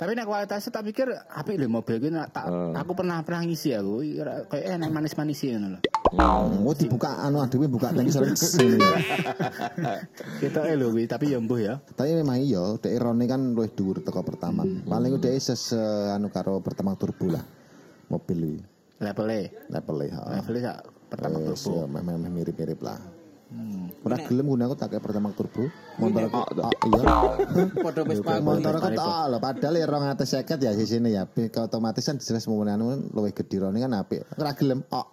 [0.00, 4.00] Tapi nek kualitasnya tak pikir apik lho mobil kuwi tak aku pernah pernah ngisi aku
[4.48, 5.80] kayak enak manis-manis ngono lho.
[6.10, 8.80] Hmm, oh dibuka anu adewe buka tanki sering
[10.40, 11.74] Kita eh lho kuwi tapi ya mbuh ya.
[11.96, 14.64] Tapi memang iya, dek Rone kan luwih dhuwur teko pertama.
[14.64, 15.76] Paling dek ses
[16.16, 17.44] anu karo pertama turbo lah.
[18.10, 18.60] Mobil iki
[19.00, 20.22] Levelnya levelnya ha.
[20.36, 21.80] levelnya sak pertama Wes, turbo.
[21.80, 23.00] ya, memang mirip-mirip lah.
[24.00, 25.68] Ora gelem guna aku tak kayak pertama turbo.
[26.00, 27.00] Motor aku ah, iya.
[27.84, 28.18] Padha wis.
[28.24, 31.22] Motor aku tak lho padahal ya 250 ya sisine ya.
[31.28, 34.24] Pi- Otomatis kan jelas anu luwih gedhi Rone kan apik.
[34.40, 34.80] Ora gelem.
[34.88, 35.04] Oh.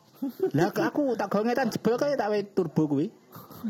[0.58, 3.12] Lah aku tak gawe ngetan jebol kayak tak turbo kuwi.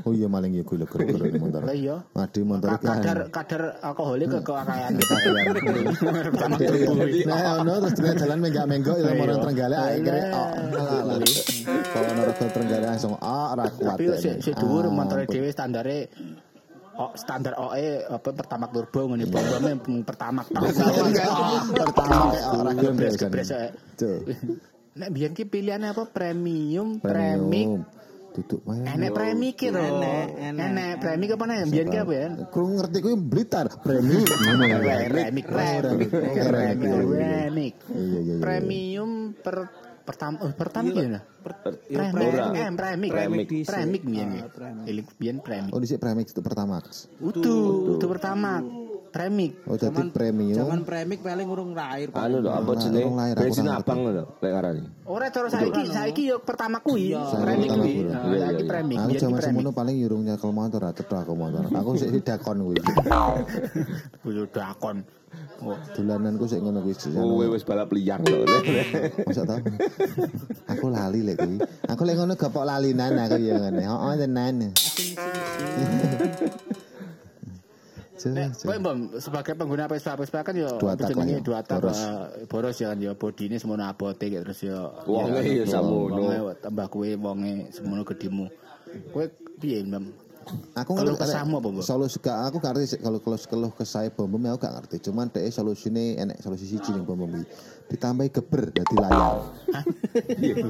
[0.04, 1.62] Oh iya maling ya gue keren motor.
[1.62, 1.96] Lah iya.
[2.12, 5.16] Mati motor Ka- kadar kadar alkoholik ke keakayan kita.
[6.88, 7.24] Kuwi.
[7.24, 9.22] nah, ono terus dia jalan menggak-menggok itu Iya.
[9.22, 10.50] orang Trenggalek akhirnya oh.
[11.88, 13.96] Kalau ono rego Trenggalek langsung oh ora kuat.
[13.96, 15.32] Tapi si, si Ah, dhuwur motor ampun.
[15.32, 16.00] dhewe standare
[16.98, 19.70] Oh, standar OE apa pertama turbo ngene bombone
[20.02, 22.34] pertama Pertama
[22.74, 23.50] gelem gebres gebres.
[24.98, 27.86] Nek biyen ki pilihannya apa premium, premik, Premium.
[28.38, 28.86] Duduk wae.
[28.86, 29.82] enek premik ki lho.
[30.38, 32.28] Enek premik apa nek biyen ki apa ya?
[32.54, 34.30] Kurang ngerti kuwi Blitar premium.
[34.30, 34.70] Premik,
[35.10, 37.74] premik, premik, premik.
[37.90, 38.36] Iya iya iya.
[38.38, 39.58] Premium per
[40.06, 41.20] pertama oh, pertama ya.
[41.42, 44.30] Premik, eh, premik, Premik premik biyen.
[44.54, 45.06] Premik.
[45.18, 45.74] Biyen premik.
[45.74, 46.78] Oh dhisik premix itu pertama.
[47.18, 48.62] Utuh, utuh pertama.
[49.08, 49.52] Premik.
[49.66, 50.58] Oh dadi premium.
[50.58, 52.12] Zaman premik paling urung lahir.
[52.12, 53.34] Anu lho apa jenenge?
[53.34, 54.84] Bensin abang lho lek ngarani.
[55.04, 57.94] Ora cara saiki, saiki yo pertama kuwi, Saiki premik pertama kuwi.
[57.96, 58.04] kuwi.
[58.06, 59.46] Nah, Iya, saiki iya, premik, Aku zaman premik.
[59.48, 61.64] semono paling yurung nyekel motor cetha aku motor.
[61.80, 62.78] Aku sik didakon kuwi.
[64.22, 64.98] Kuwi dakon.
[65.58, 66.96] Oh, Dolananku sik ngono kuwi.
[66.98, 68.44] Kowe wis balap liar lho.
[69.28, 69.60] Masa tau?
[70.68, 71.58] aku lali lek kuwi.
[71.88, 73.84] Aku lek ngono gapok lalinan aku ya ngene.
[73.84, 74.56] Heeh tenan.
[78.26, 82.02] Nek kowe mbom sebagai pengguna Vespa Vespa kan yo jenenge ya, dua tak boros.
[82.02, 86.18] eh, boros ya kan yo bodine semono abote gitu terus yo Wonge ya samono.
[86.18, 88.50] wonge tambah kuwe wonge semono gedemu.
[89.14, 89.26] Kowe
[89.62, 90.10] piye mbom?
[90.78, 91.70] Aku Kalau ngerti kesahmu apa?
[91.82, 94.96] Solusi gak aku gak ngerti sih, kalau kalau keluh kesah bom bom aku gak ngerti.
[95.10, 97.32] Cuman dhek solusine enek solusi siji ning bom bom.
[97.88, 99.48] Ditambahi geber dadi layar.
[99.72, 99.84] Hah?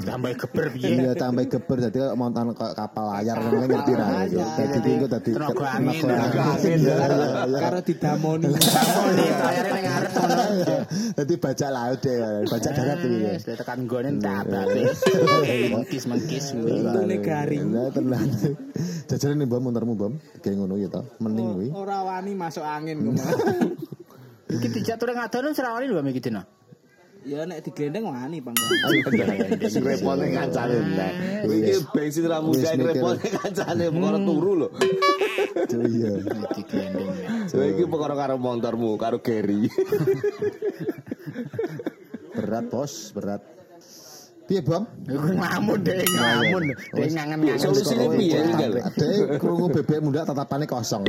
[0.05, 1.01] Tambah geber piye?
[1.01, 4.07] Iya tambahi geber dadi kayak montan kapal layar ngono ngerti ra.
[4.29, 4.37] gitu.
[4.37, 6.03] Dadi tinggo dadi Tenaga angin.
[6.05, 6.95] Iya, iya,
[7.41, 7.57] iya.
[7.57, 8.45] Karo didamoni.
[8.53, 10.43] Nih layarnya ning ngarep ngono.
[11.17, 13.17] Dadi bajak laut deh, bajak darat iki.
[13.17, 13.55] ya.
[13.57, 14.81] Tekan gone tabake.
[15.73, 16.85] Mengkis-mengkis kuwi.
[16.85, 17.65] Untune garing.
[19.07, 21.07] Jajaran nih bom montormu bom, kayak ngono ya toh.
[21.23, 21.67] Mending kuwi.
[21.71, 23.19] Ora wani masuk angin kok.
[24.47, 26.47] Iki dicatur ngadono serawani lho iki dina.
[27.27, 28.55] Ya nek diglendeng wani, Bang.
[29.67, 31.11] Sing repote kancane nek.
[31.43, 34.69] Iki bensin ra mudah repote kancane perkara turu lho.
[35.67, 36.23] Iya.
[36.55, 37.09] Iki glendeng.
[37.51, 39.67] So iki perkara karo motormu, karo Gary.
[42.37, 43.43] Berat bos, berat.
[44.47, 44.87] Piye bom?
[45.11, 46.71] Ngamun deh, ngamun.
[46.71, 47.59] Deh ngangen-ngangen.
[47.59, 48.79] Solusine piye tinggal?
[48.79, 51.03] Adek krungu bebek muda tatapane kosong.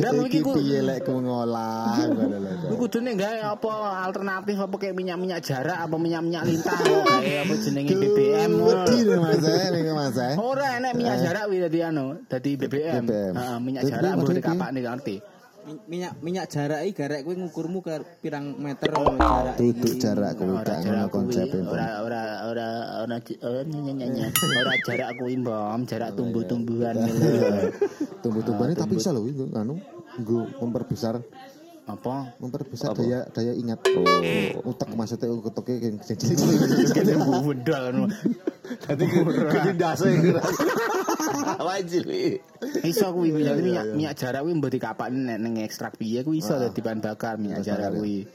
[0.00, 2.74] Dan iki Iki ku piye lek ku ngolah ngono lho.
[2.80, 3.72] Kudune gawe apa
[4.08, 9.16] alternatif apa kayak minyak-minyak jarak apa minyak-minyak lintah apa kayak apa jenenge BBM Wedi lho
[9.20, 10.34] Mas eh, ning Mas eh.
[10.40, 13.04] Ora enek minyak jarak wi dadi anu, dadi BBM.
[13.04, 15.16] Heeh, minyak jarak maksudnya dikapak nih ngerti.
[15.66, 20.54] Mi- Minyak minyak jarak iki garek kowe ngukurmu ke pirang meter jarak Duduk jarak kuwi
[20.54, 21.06] Ora gak ngono.
[21.10, 21.26] Bom.
[21.66, 22.68] ora ora ora
[23.02, 23.16] ora
[24.62, 27.10] ora jarak kuwi mbom, jarak tumbuh-tumbuhan lho.
[28.22, 29.74] Tumbuh-tumbuhan tapi iso lho iku anu
[30.22, 31.18] nggo memperbesar
[31.86, 32.34] Apa?
[32.38, 33.82] memperbesar daya daya ingat.
[33.90, 34.70] Oh.
[34.70, 35.30] Utek maksudnya
[36.02, 36.94] sing cilik-cilik.
[36.94, 38.10] Kene bundal
[38.82, 39.04] Dadi
[39.46, 40.08] kedindase.
[41.68, 42.04] Wajib.
[42.82, 46.56] Iso kuwi minyak minyak minyak jarak kuwi mbok dikapak nek ning ekstrak piye kuwi iso
[46.56, 48.26] dadi bahan bakar minyak jarak kuwi.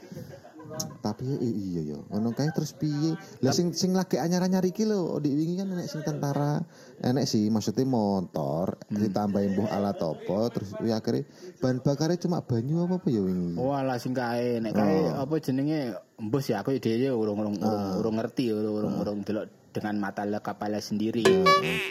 [1.03, 3.11] Tapi i- iya ya, ngono kae terus piye?
[3.43, 6.63] Lah sing sing lagi anyar-anyar iki lho, di wingi kan enek sing tentara,
[7.03, 11.27] enek sih maksudnya motor ditambahin mbuh alat apa terus kuwi akhirnya
[11.59, 13.59] bahan bakarnya cuma banyu apa apa ya wingi.
[13.59, 18.15] Walah sing kae nek kae apa jenenge embus ya aku dhewe urung urung urung, urung
[18.15, 21.23] ngerti urung, urung delok dengan mata kapalnya sendiri.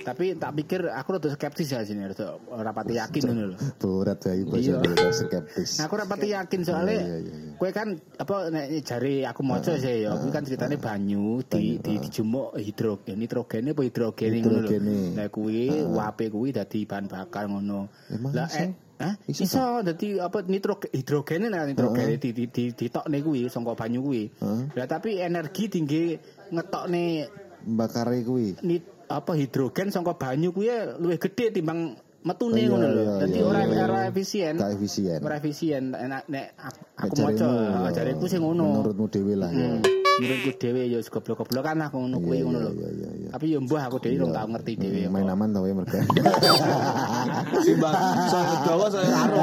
[0.05, 3.57] Tapi tak pikir aku rada skeptis ya sini rada ora pati yakin ngono lho.
[3.81, 4.79] Berat ya ibu Iya.
[5.11, 5.81] skeptis.
[5.81, 7.53] Aku ora pati yakin soalnya Iya, iya, iya.
[7.57, 7.89] kowe kan
[8.21, 13.17] apa nek jari aku maca sih ya kuwi kan ceritane banyu di di dijumuk hidrogen
[13.17, 14.71] nitrogene apa hidrogene ngono lho.
[15.17, 17.89] Nek kuwi uape kuwi dadi bahan bakar ngono.
[18.37, 19.17] Lah eh Hah?
[19.33, 24.05] Iso Iso, dadi apa nitrogen hidrogene nek nitrogene di di di ditokne kuwi saka banyu
[24.05, 24.29] kuwi.
[24.77, 26.21] Lah tapi energi tinggi
[26.53, 27.05] ngetokne
[27.63, 28.57] Bakare kuwi.
[29.11, 33.03] apa hidrogen saka banyu kuwi luwih gede timbang metune Iya, ngono lho.
[33.03, 34.55] iya, Dadi iya, ora ora efisien.
[34.55, 35.19] Gak efisien.
[35.19, 36.47] Ora efisien nek
[36.95, 38.65] aku- maca jarimu, ya, jariku sing ngono.
[38.71, 39.67] Menurutmu dhewe lah ya.
[39.67, 39.83] Hmm,
[40.21, 42.73] Menurutku dhewe ya goblok-goblokan lah ngono kuwi Iya, ngono lho.
[42.77, 43.29] iya, iya.
[43.33, 45.01] Tapi ya mbah aku dhewe ora tau ngerti dhewe.
[45.09, 45.33] Main apa.
[45.33, 45.97] aman tau ya mereka.
[47.65, 47.95] Simbang
[48.29, 49.41] saya Jawa saya karo.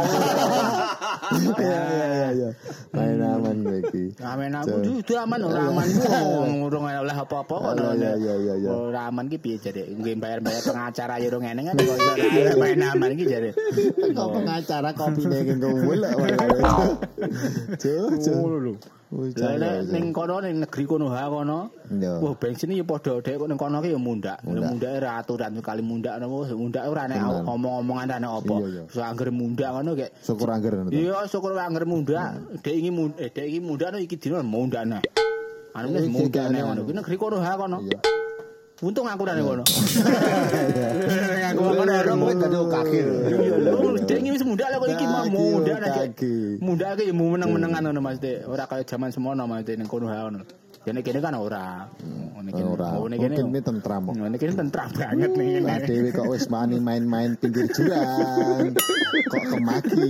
[1.58, 2.50] Iya iya iya.
[2.94, 4.04] Main aman kowe iki.
[4.22, 7.74] Amen aku dudu aman ora aman wong urung oleh apa-apa kok.
[7.98, 8.70] Iya, iya, iya, iya.
[8.70, 11.98] Ora aman ki piye jare nggih bayar-bayar pengacara ya urung eneng kan kok
[12.62, 13.50] main aman ki jare.
[14.14, 16.10] Kok pengacara kopi ning kowe lho.
[17.82, 18.78] Cuk, cuk.
[19.08, 21.72] Lah ning kono ning negeri kono ha kono.
[21.96, 24.44] Wah bensin ya padha dhek kok ning kono ki ya mundak.
[24.44, 28.56] Mundake ra aturan kali mundak napa mundak ora nek omong-omongan ora nek apa.
[28.92, 30.12] So angger mundak ngono kek.
[30.20, 30.92] Syukur angger ngono.
[30.92, 32.36] Iya, syukur angger mundak.
[32.60, 32.92] Dek iki
[33.24, 35.02] eh dek iki mundak iki dino mundak nah.
[35.72, 36.84] Anu wis mundak nek ngono.
[36.84, 37.80] Ki negeri kono ha kono.
[37.88, 38.00] Iya.
[38.78, 39.66] Untung aku ora ning kono.
[39.66, 43.00] Aku Kowe kono ora kowe dadi kaki.
[43.26, 46.62] Iya lho, dek iki wis mundak lah kok iki mau mundak oh, kaki.
[46.62, 48.46] Mundak iki ya mau meneng-menengan ngono Mas Dek.
[48.46, 50.46] Ora kaya jaman semono Mas Dek ning kono ha ngono.
[50.88, 51.84] Jadi kene kan ora.
[52.00, 52.64] Ngene kene.
[52.72, 52.96] Ora.
[52.96, 53.28] Oh, ngene.
[53.28, 54.08] Mungkin ini tentram.
[54.08, 55.84] Ngene kene tentram banget nih Lah.
[55.84, 58.72] Dewi kok wis mani main-main pinggir jurang.
[59.28, 60.08] kok kemaki.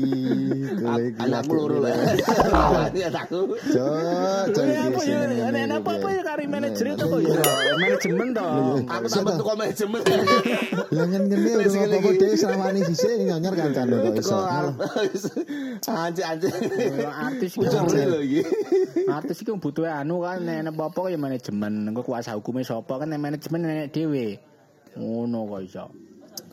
[0.78, 1.82] Iki loro.
[1.82, 3.58] Ini anakku.
[3.58, 5.02] Cok, cok Ya iki apa ya?
[5.02, 6.18] sing ngene Ana apa apa iki.
[6.22, 7.42] ya kari manajer itu kok ya.
[7.82, 8.54] Manajemen toh.
[8.86, 10.02] Aku tak metu kok manajemen.
[10.94, 12.22] Lah ngene ngene apa-apa iki.
[12.22, 14.38] Dewi selawani sisik nyonyor kancane kok iso.
[16.06, 16.54] Anjir-anjir.
[17.10, 18.42] Artis iki lho iki.
[19.10, 21.74] Artis iki butuh anu kan nek apa ya manajemen.
[21.88, 24.38] Engko kuasa hukumnya sapa kan nek manajemen nenek dhewe.
[24.94, 25.86] Ngono kok iso.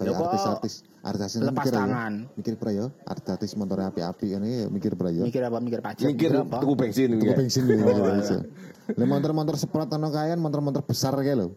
[0.00, 0.74] Ya Kayak kok artis-artis
[1.04, 1.80] artis lepas mikir ya.
[1.84, 2.12] tangan.
[2.34, 5.22] Mikir pra ya, artis motor api-api kan ya mikir pra ya.
[5.22, 6.06] Mikir apa mikir pajak.
[6.08, 6.56] Mikir apa?
[6.58, 7.36] tuku bensin Tuku ya.
[7.36, 8.40] bensin ya.
[8.84, 11.48] Lah motor-motor semprot ono kayan, motor-motor besar kayak lho.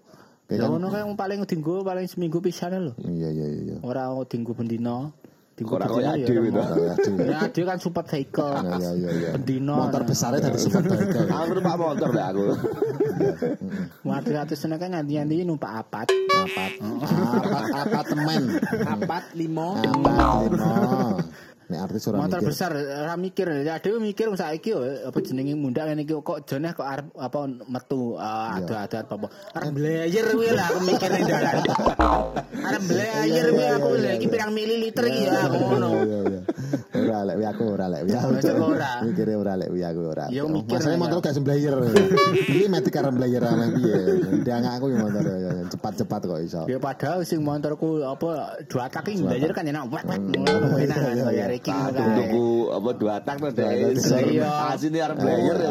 [0.47, 0.69] Kayak Ya kan.
[0.75, 2.93] ngono kae yang paling dinggo paling seminggu pisan lho.
[3.03, 3.75] Iya iya iya.
[3.83, 5.11] Ora dinggo bendino.
[5.65, 6.13] Ora koyo ya.
[6.13, 6.53] ade gitu.
[6.53, 6.69] ora.
[6.69, 7.25] Kayak aduh.
[7.25, 8.53] Ya ade kan super cycle.
[8.77, 9.29] Iya iya iya.
[9.33, 9.73] Bendino.
[9.89, 11.17] Motor besarnya dari super bike.
[11.33, 12.45] Aku numpak motor lah aku.
[14.05, 16.07] Artis-artis kan nganti-nganti numpak apat.
[16.13, 16.71] Apat.
[17.41, 18.41] Apat apartemen.
[18.85, 19.81] Apat limo.
[19.81, 20.77] Apat limo.
[21.67, 22.47] Nek artis ora Motor mikir.
[22.47, 23.47] besar ora mikir.
[23.67, 27.39] Ya dhewe mikir saiki yo apa jenenge mundak ngene iki kok jone kok arep apa
[27.67, 28.87] metu uh, Iya.
[28.87, 29.27] ada-ada apa.
[29.51, 31.55] Arep blayer kuwi lah aku mikir ning dalan.
[32.71, 35.89] Arep blayer kuwi aku lha iki pirang mililiter iki ya aku ngono.
[36.97, 37.13] Iya iya.
[37.13, 38.31] Ora lek wi aku ora lek wi aku.
[38.57, 38.91] Ora.
[39.05, 40.25] Mikire ora lek wi aku ora.
[40.33, 41.23] Ya, mikir Masalah lah, motor ya.
[41.23, 41.75] gak semblayer.
[42.49, 43.99] Iki metik karo mblayer ame piye.
[44.41, 46.61] Ndang aku ya motor ya, cepat-cepat kok iso.
[46.65, 51.15] Ya padahal sing motorku apa dua tak iki blayer kan enak wek ngono enak kan
[51.29, 52.15] kaya Ricky ngono kae.
[52.17, 53.73] Tuku apa dua tak to dek.
[54.27, 54.51] Iya.
[54.73, 55.69] Asine arep player ya.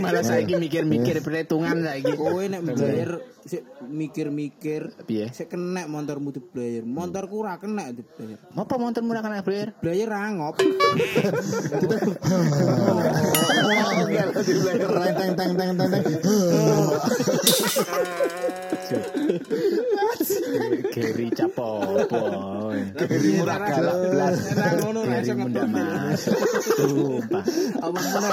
[0.00, 2.12] Malah saiki mikir-mikir perhitungan saiki.
[2.16, 2.60] Kowe nek
[3.40, 5.32] sik mikir-mikir Piye?
[5.32, 6.84] sik kena motormu dibayar.
[6.84, 8.36] Motorku ora kena dibayar.
[8.52, 9.72] Apa motor murah kan blayer?
[13.60, 14.14] Bayar angop.
[15.18, 16.04] Teng teng teng teng teng.
[20.90, 22.22] Geri capopo.
[22.98, 24.38] Jadi murah galak blas.
[24.50, 26.22] Geri muda mas.
[26.74, 27.44] Sumpah.
[27.78, 28.32] Apa meneh?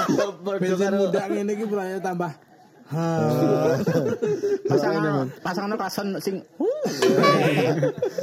[0.58, 2.32] Bensin muda ngene iki mulai tambah.
[2.88, 3.04] Ha.
[4.64, 6.40] Pasangan pasangan klakson sing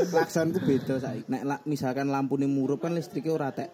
[0.10, 1.30] Klaksonku beda saiki.
[1.30, 3.70] Nek misalkan lampune murup kan listriknya ora tek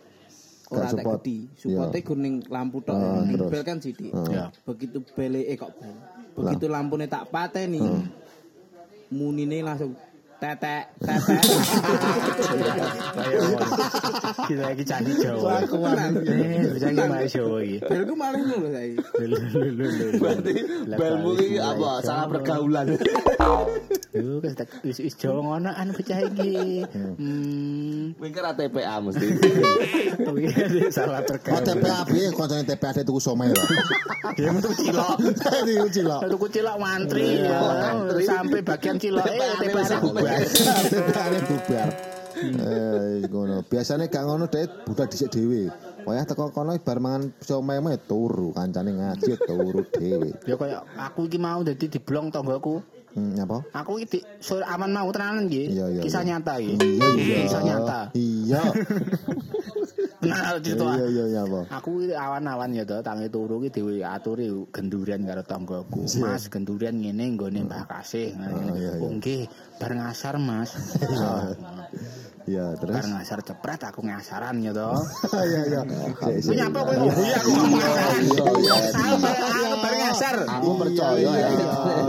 [0.71, 1.19] ora support.
[1.21, 1.37] gede.
[1.59, 2.95] Supporte kuning lampu tok.
[2.95, 3.51] Ah, Ning terus.
[3.51, 4.11] bel kan sithik.
[4.31, 4.49] Ya.
[4.63, 5.95] Begitu bele kok bel.
[6.31, 7.83] Begitu lampune tak pateni.
[9.11, 9.91] Munine langsung
[10.41, 11.41] tetek tetek.
[14.49, 15.61] kita lagi canggih Jawa.
[15.61, 17.77] Eh, canggih mas Jawa iki.
[17.85, 20.05] Belku lho, lho, lho.
[20.17, 20.53] Berarti
[20.89, 22.97] belmu iki apa salah pergaulan.
[24.41, 26.81] Wis tak- wis Jawa ngono an bocah iki.
[26.89, 28.17] Hmm.
[28.17, 29.25] Mikir TPA mesti.
[30.25, 31.63] Tapi ada salah Oh terkait.
[31.69, 33.61] TPA piye koncone TPA tuku somai lho.
[34.33, 35.21] Dia metu cilok.
[35.85, 36.17] Uji lho.
[36.17, 37.61] Satu cilok mantri ya.
[38.25, 40.30] Sampai bagian cilok eh TPA bubar.
[40.89, 41.89] TPA ne bubar.
[42.41, 43.61] Eh ngono.
[43.67, 45.67] Biasane gak ngono dek budal dhisik dhewe.
[46.01, 50.33] Wayah teko kono bar mangan somai mah turu kancane ngaji turu dhewe.
[50.49, 52.81] Ya kayak aku iki mau dadi diblong tonggoku.
[53.11, 53.59] Hmm, apa?
[53.75, 55.75] Aku iki sur aman mau tenanan iki.
[55.75, 56.39] Iya, iya, Kisah iya.
[56.39, 56.75] nyata iki.
[56.79, 57.37] Iya iya.
[57.43, 57.99] Kisah nyata.
[58.15, 58.61] Iya.
[60.21, 60.85] Benar cerita.
[60.95, 61.61] Iya iya iya apa?
[61.75, 66.07] Aku iki awan-awan ya to, tangi turu iki dhewe aturi genduren karo tanggoku.
[66.23, 68.31] Mas, genduren ngene nggone Mbah Kasih.
[68.39, 69.09] Oh, iya, iya.
[69.11, 69.43] Nggih,
[69.75, 70.71] bar ngasar, Mas.
[72.49, 72.95] Iya terus.
[72.95, 74.89] Bar ngasar cepret aku ngasaran ya to.
[75.35, 75.81] Iya iya.
[76.41, 78.21] Punya apa kowe aku ngasaran.
[78.21, 78.73] Iya, iya.
[78.91, 80.35] Aku bar aku ngasar.
[80.47, 81.49] Aku percaya ya.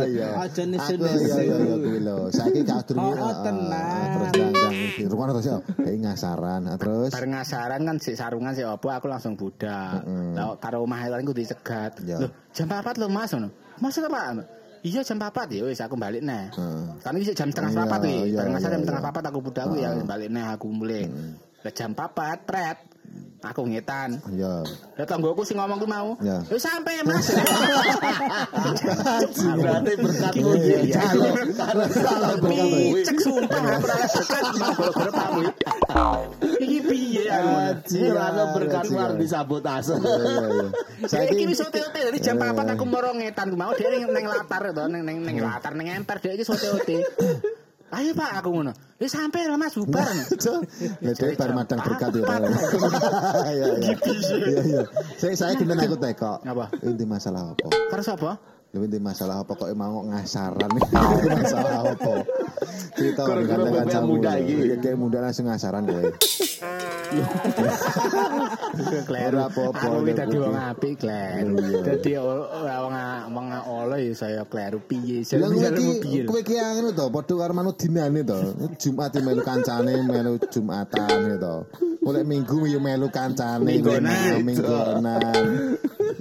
[0.08, 0.28] Iya.
[0.40, 1.20] Aja nesu-nesu.
[1.20, 2.16] iya iya iya lho.
[2.32, 3.12] Saiki gak durung.
[3.12, 4.08] Oh, oh, tenang.
[4.32, 5.02] Terus iki.
[5.08, 5.56] Rumah terus ya.
[5.78, 6.60] Kayak ngasaran.
[6.80, 10.02] Terus Bar ngasaran kan sik sarungan sik apa aku langsung budak.
[10.36, 12.00] Lah karo omah lan ku dicegat.
[12.02, 13.48] Loh, jam 4 lho Mas ngono.
[13.80, 14.61] Mas apa?
[14.82, 16.50] Iya jam 4 ya wis aku balik neh.
[16.50, 16.84] Heeh.
[16.98, 18.34] Kan iki jam setengah Iya, papat iki.
[18.34, 19.08] iya, iya, jam setengah iya.
[19.08, 21.06] papat aku budak ya balik neh aku mulai.
[21.62, 22.02] Lah jam 4
[22.42, 22.78] tret.
[23.42, 24.22] Aku ngetan.
[24.38, 24.62] ya.
[24.94, 26.14] Lah tanggoku sing ngomong ku mau.
[26.22, 26.38] Ya.
[26.56, 27.26] Sampai Mas.
[29.58, 30.94] Berarti berkatmu Iya, iya.
[30.96, 31.26] jalo.
[31.52, 33.02] Karena salah berkatmu.
[33.02, 35.40] Cek sumpah aku ora dekat mau gara-gara tamu.
[36.62, 36.78] Iki
[37.32, 37.50] aku.
[38.12, 39.94] Karena berkatmu harus disabotase.
[39.96, 40.66] Iya iya iya.
[41.10, 44.62] Saiki Saiki wis ote-ote dari jam 4 aku moro ngetan ku mau dia ning latar
[44.70, 46.96] to ning ning latar ning emper dia iki ote-ote.
[47.92, 48.72] Ayo Pak aku ngono.
[48.96, 50.08] Wis sampai lah Mas bubar.
[51.04, 52.24] Ya dhewe bar madang berkat ya.
[52.24, 53.94] Iya iya.
[54.48, 54.82] Iya iya.
[55.20, 56.40] Saya saya gendeng aku teko.
[56.40, 56.72] Apa?
[56.80, 57.68] Inti masalah apa?
[57.92, 58.40] Karo sapa?
[58.72, 60.70] Lu inti masalah apa kok mau ngasaran
[61.36, 62.24] masalah apa?
[62.96, 64.16] Cerita kalau kancamu.
[64.16, 64.40] muda.
[64.40, 66.08] Ya, Kayak muda langsung ngasaran kowe.
[69.04, 69.36] Kleru.
[69.36, 71.60] Apa-apa, Aku iki nek dadi wong apik, kleru.
[71.60, 71.80] Iya.
[71.84, 72.96] Dadi ora wong
[73.36, 75.20] wong ole ya saya kleru piye.
[75.36, 76.24] Lah piye.
[76.24, 78.56] kowe iki ngono to, padha karo manut dinane to.
[78.80, 81.56] Jumat ya melu kancane, melu Jumatan to.
[82.08, 84.40] Oleh Minggu ya melu kancane, Minggonan.
[84.40, 85.44] minggonan.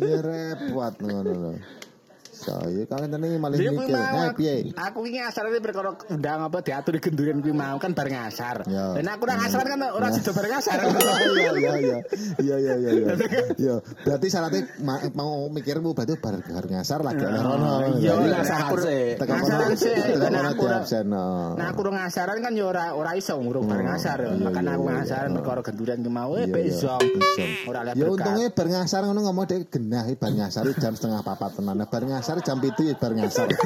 [0.03, 1.53] Ya repot ngono lho.
[2.41, 6.39] Saya kangen tene malah kuwi mikir, mau, "Eh aku- piye?" Aku iki ngasarane perkara undang
[6.41, 8.65] apa diatur di genduren kuwi mau kan bareng ngasar.
[8.65, 8.97] Ya.
[8.97, 10.77] Dan aku ora ngasar kan ora sida bareng ngasar.
[11.31, 11.97] Iya iya iya.
[12.37, 13.07] Iya iya iya iya.
[13.53, 17.71] Iya, berarti syaratnya ma- mau mikirmu berarti bar bar ngasar lagi oleh rono.
[17.95, 19.03] Iya, lah, ngasar aku- sih.
[19.15, 19.37] Tekan
[20.43, 21.05] aku absen.
[21.07, 24.17] Nah aku ora ngasaran kan ya ora ora iso ngurung bareng ngasar.
[24.33, 25.35] Makane iya, aku iya, ngasaran iya.
[25.37, 26.71] perkara genduren ki mau eh Iya, iya.
[26.71, 26.95] Iso.
[27.67, 31.21] Ora lek Ya untungnya bar ngasar ngono ngomong dek genah iki bar ngasar jam setengah
[31.21, 31.75] papat tenan.
[31.77, 33.47] Nah, Bar ngasar jam 7 ya bar ngasar.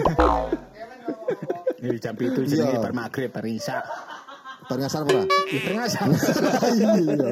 [1.86, 2.82] Ini jam itu jenenge Iya.
[2.82, 3.78] bar maghrib bar isya.
[4.65, 5.23] Bar ngasar ora?
[5.54, 6.10] Ya ngasar.
[6.73, 7.30] Iya.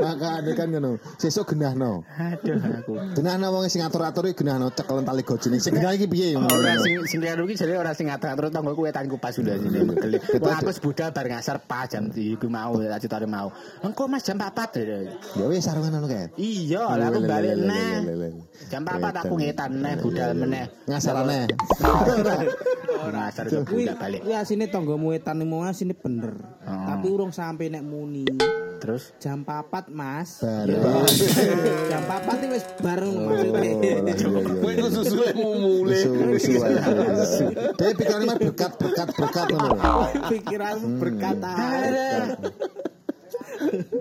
[0.00, 0.96] Makane kan ngono.
[1.20, 2.08] Sesuk genahno.
[2.16, 2.92] Aduh aku.
[3.12, 5.60] Genahno wong sing atur-atur iki genahno cekelen tali gojine.
[5.60, 6.40] Sing genah iki piye?
[6.40, 9.84] Ora sing sing kleru ki jare ora sing ngatur tanggo kuwe tangku pas sudah sini.
[10.40, 13.52] Wah aku sebudal bar ngasar pas jam iku mau citare mau.
[13.84, 15.36] Engko Mas jam 4.
[15.36, 16.32] Ya wis sarungan ngono kae.
[16.40, 18.40] Iya, lah aku balik neh.
[18.72, 20.64] Jam 4 aku ngetan neh budal meneh.
[20.88, 21.44] Ngasarane.
[23.00, 24.20] Ora asar budal balik.
[24.24, 26.36] kuwi asine tanggamu etan mau asine bener.
[26.70, 26.86] Oh.
[26.86, 28.22] Tapi urung sampe nek muni.
[28.80, 30.40] Terus Jam 4 Mas.
[30.40, 30.80] Bareng.
[31.90, 33.60] Jam 4 iki wis bareng Oh, maksudnya.
[33.76, 34.14] iya, iya.
[34.56, 36.00] Kowe itu susu mu mulai.
[36.00, 37.44] Susu
[37.76, 39.94] pikirannya mah berkat berkat berkat ngono.
[40.32, 41.52] Pikiranmu berkata.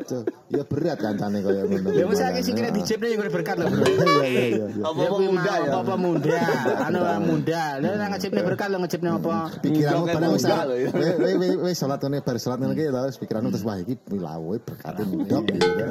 [0.08, 1.90] Tuh, Ya berat kancane kaya ngono.
[1.94, 3.68] Ya wis akeh sing kira dijepne yang berkat lho.
[3.70, 4.66] Iya iya iya.
[4.72, 4.84] iya.
[4.90, 5.70] Kuwi muda mau, ya.
[5.70, 6.40] Apa-apa muda.
[6.90, 7.64] Anu muda.
[7.78, 9.36] Lah nang ngejepne berkat lho ngejepne apa?
[9.62, 10.90] Pikiranmu barang wis loh, ya.
[10.96, 13.94] we we we wis salat ngene bar salat ngene iki terus pikiranmu terus wah iki
[14.10, 15.84] wilawe berkate nyok gitu.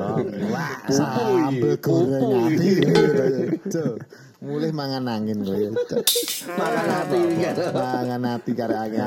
[0.51, 2.69] Wah, Sambel goreng ati.
[3.69, 3.95] Tuh.
[4.39, 5.59] Mulih mangan angin kowe.
[5.59, 7.55] Hati kan.
[7.75, 9.03] Mangan ati karo angin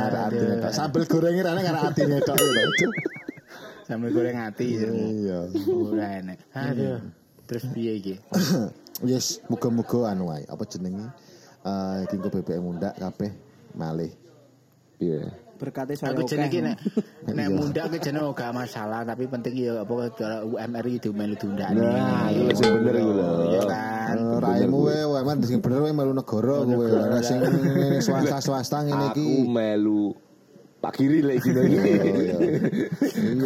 [0.63, 0.71] tok.
[0.75, 2.37] Sambel gorenge rene karo atine tok
[3.91, 3.99] ya.
[3.99, 4.65] Sambil goreng ati.
[4.79, 5.39] Iya.
[5.67, 6.39] Ora enek.
[6.55, 6.99] Aduh.
[7.43, 8.15] Terus piye iki?
[9.01, 10.45] Yes, muga-muga anu wae.
[10.45, 11.09] Apa jenenge?
[11.65, 13.33] Eh engko BBM mundak kabeh
[13.73, 14.13] malih.
[15.01, 15.25] Iya.
[15.57, 16.77] Berkate saya Aku jenenge nek
[17.33, 17.53] nek Iya.
[17.53, 20.13] muda ke jenenge gak masalah tapi penting ya apa
[20.45, 21.81] UMR itu melu tundane.
[21.81, 23.29] Nah, itu sing bener iku lho.
[23.49, 24.15] Iya kan.
[24.21, 26.85] Eh, Raimu wae man sing bener wae melu negara kowe.
[26.85, 27.41] Ora sing
[28.05, 29.25] swasta-swasta ngene iki.
[29.25, 30.13] Aku melu
[30.81, 31.77] Pak Kiri lek sini.
[31.77, 32.37] Iya, iya.
[32.41, 33.37] Iya,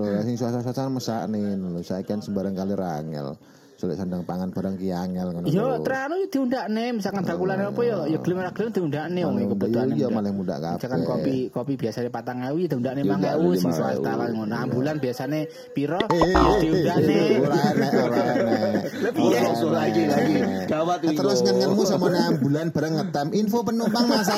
[0.00, 0.24] lho.
[0.24, 0.40] Sing
[0.88, 1.80] mesakne ngono lho.
[1.84, 3.36] Saiki kan sembarang kali rangel.
[3.76, 5.46] Sulit sandang pangan barang ki angel ngono.
[5.52, 5.84] Yo lho.
[5.84, 9.86] terano yo diundakne misalkan bakulan apa yo yo gelem ora gelem diundakne wong iku kebutuhan.
[9.92, 10.80] Iya, malah muda kabeh.
[10.80, 11.72] Misalkan kopi kopi
[12.08, 13.76] patang ewu ya diundakne mang Diundakne ewu sing 5.000.
[13.76, 14.54] swasta kan ngono.
[14.56, 15.40] Ambulan biasane
[15.76, 17.16] piro Eh, ya diundakne.
[17.44, 18.82] Ora enek, ora enek.
[18.96, 19.52] Lebih Iya, ya.
[19.52, 20.34] so lagi lagi.
[20.72, 21.16] Gawat iki.
[21.20, 24.32] Terus ngenmu sama ambulan bareng ngetem info penumpang masa.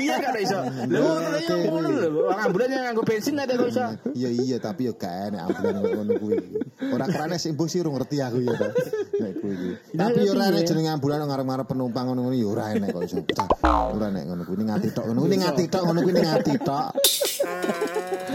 [0.00, 0.60] Iya kan iso.
[0.88, 2.08] Lho ngono yo ngono lho.
[2.32, 3.84] Ambulan yang nganggo bensin ada kok iso.
[4.16, 6.36] Iya iya tapi yo gak enek ambulan ngono kuwi.
[6.96, 8.69] Ora kerane sing mbok sih ngerti aku ya.
[9.20, 9.70] Nek kuwi iki.
[9.96, 13.18] Tapi ora enek jenenge ambulan ngarep-ngarep penumpang ngono-ngono yo ora enek kok iso.
[13.66, 16.26] Ora enek ngono kuwi Ning ngati tok ngono kuwi ning ngati tok ngono kuwi ning
[16.26, 16.88] ngati tok.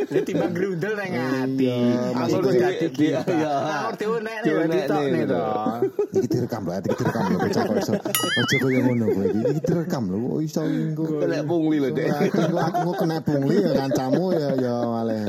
[0.12, 1.64] Lah timbang grundel nang ati.
[1.66, 3.32] Iya, Aku maksudnya dadi dia- kita.
[3.32, 3.54] iya.
[3.60, 5.36] Nah, diunek nih Diunek berarti tok nih, nih gitu.
[5.36, 5.44] to.
[6.10, 7.92] Iki direkam lho, iki direkam lho bocah kok iso.
[8.40, 9.40] Aja koyo ngono kowe iki.
[9.40, 11.02] Iki direkam lho, kok iso engko.
[11.20, 12.08] Kena pungli lho, Dek.
[12.10, 15.24] Aku aku kok kena pungli ya kancamu ya ya malah.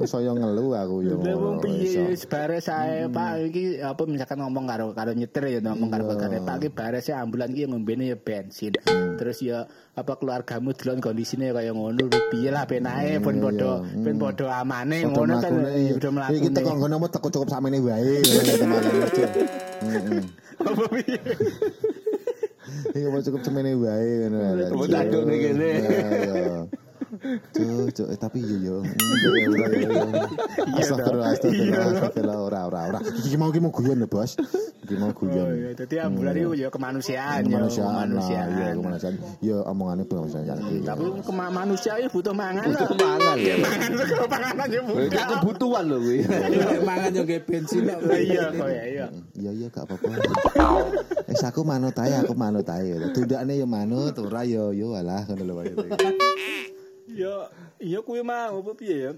[0.00, 1.14] Wis saya ngelu aku ya.
[1.36, 6.08] Wong piye bare sae Pak iki apa misalkan ngomong karo karo nyetir ya ngomong karo
[6.16, 8.80] karo Pak iki bare sae ambulan iki ngombene ya bensin.
[9.20, 9.68] Terus ya
[10.00, 15.12] apa keluargamu delon kondisine kaya ngono piye lah penake pun padha ben padha amane Padha
[15.12, 15.52] ngono kan
[16.00, 16.38] udah mlakune.
[16.40, 18.16] Iki teko ngono mau teko cukup samene wae.
[18.24, 20.22] Heeh.
[20.68, 21.20] Apa piye?
[22.96, 24.38] Iki mau cukup wae ngono.
[24.56, 25.20] lho.
[25.28, 25.68] Kene.
[25.68, 26.79] Iya, iya.
[27.20, 28.76] Cuk, eh, tapi iya yo.
[28.80, 29.28] Iya,
[29.76, 30.24] iya, iya.
[30.72, 33.00] Astagfirullah, astagfirullah, astagfirullah, ora, ora, ora.
[33.04, 34.40] Iki mau iki mau guyon lho, Bos.
[34.80, 35.52] Iki mau Oh guyon.
[35.52, 38.48] iya, dadi ambulan iku ya kemanusiaan ya, Kemanusiaan, kemanusiaan.
[38.50, 39.14] iya, kemanusiaan.
[39.38, 40.58] Ya omongane kemanusiaan.
[40.72, 40.80] iya.
[40.82, 42.64] Tapi kema manusia itu butuh mangan.
[42.66, 43.54] Butuh mangan ya.
[43.60, 45.26] Mangan segala panganan ya Itu butuh.
[45.36, 46.18] kebutuhan lho kuwi.
[46.82, 48.00] Mangan yo nggih bensin kok.
[48.08, 49.06] Iya, kok ya, iya.
[49.36, 50.08] Iya iya gak apa-apa.
[51.28, 52.96] Wis aku manut ae, aku manut ae.
[53.12, 55.54] Tundakne ya manut, ora ya yo alah ngono lho
[57.10, 57.18] Pak.
[57.18, 57.34] Ya,
[57.82, 59.12] iya kuwi mau apa piye ya?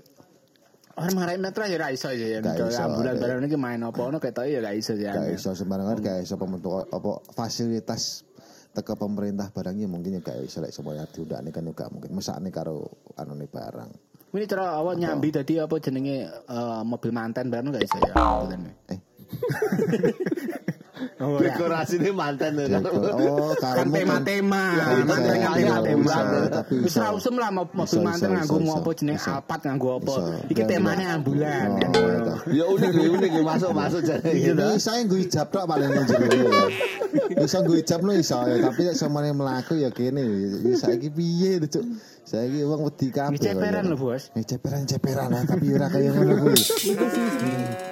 [0.93, 2.45] Orang marai netra ya iso ya.
[2.45, 3.21] Gak Kalau iso, ambulan ya.
[3.25, 5.17] barang iki main apa ono ketok ya gak iso ya.
[5.17, 8.29] Gak iso sembarangan gak iso pembentuk apa fasilitas
[8.73, 13.09] teko pemerintah barangnya mungkin ya gak iso lek semuanya diundakne kan juga mungkin mesakne karo
[13.17, 13.91] anune barang.
[14.33, 18.13] Ini cara awak nyambi tadi apa jenenge eh, mobil mantan barang gak bisa ya?
[18.93, 19.01] Eh.
[21.19, 21.51] Oh, ya.
[21.51, 22.67] Dekorasinya mantan lho.
[23.23, 26.03] Oh, kan tema-tema, Ya, mantan kan tema-tema.
[26.03, 26.21] bisa,
[26.83, 29.39] Wis ra usum lah mo- mobil mantan nganggo mau jenenge bisa.
[29.39, 30.15] Alphard nganggo apa.
[30.47, 31.11] Iki Ya, temane ya.
[31.15, 31.69] ambulan.
[31.71, 31.79] Oh,
[32.53, 32.63] iya.
[32.63, 34.31] Ya unik ya unik ya masuk masuk jadi.
[34.31, 36.65] Iya, Ini saya gue hijab tok paling nang jero ya.
[37.35, 40.23] Bisa gue hijab no iso ya, tapi nek samane mlaku ya kene.
[40.63, 41.85] Ya saiki piye to, Cuk?
[42.23, 43.35] Saiki wong wedi kabeh.
[43.35, 44.31] Ini ceperan lho, Bos.
[44.39, 46.55] Ini ceperan ceperan lah, tapi ora kaya ngono kuwi.
[46.95, 47.27] Iku sih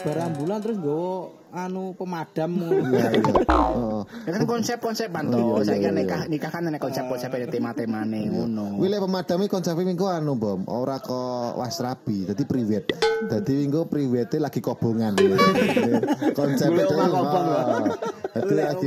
[0.07, 1.13] barambulan terus nggawa
[1.51, 2.95] anu pemadam ngono.
[2.95, 3.33] Iya iya.
[3.43, 4.01] Heeh.
[4.23, 5.39] Ya kan konsep-konsepan Oh, to.
[5.67, 6.01] iya, Saiki iya, kan iya.
[6.07, 8.79] nikah nikah kan nek konsep-konsep tema-temane ngono.
[8.79, 12.95] Kuwi lek pemadami konsepnya minggu anu bom, ora kok wasrabi, dadi priwet.
[13.27, 15.19] Dadi minggu priwete lagi kobongan.
[16.39, 16.95] Konsep itu.
[16.95, 17.85] kobong.
[18.31, 18.87] Dadi lagi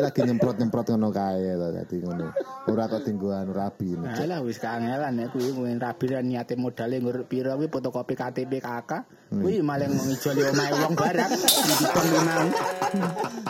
[0.00, 2.26] lagi nyemprot-nyemprot ngono kae to dadi ngono.
[2.66, 3.94] Ora kok tinggo anu rabi.
[3.94, 4.16] Nah,
[4.46, 8.92] wis kangelan ya kuwi mungkin rabi niate modale ngur pira kuwi fotokopi KTP KK.
[9.26, 12.46] Kuwi malah ngijoli omahe wong barak dipon memang.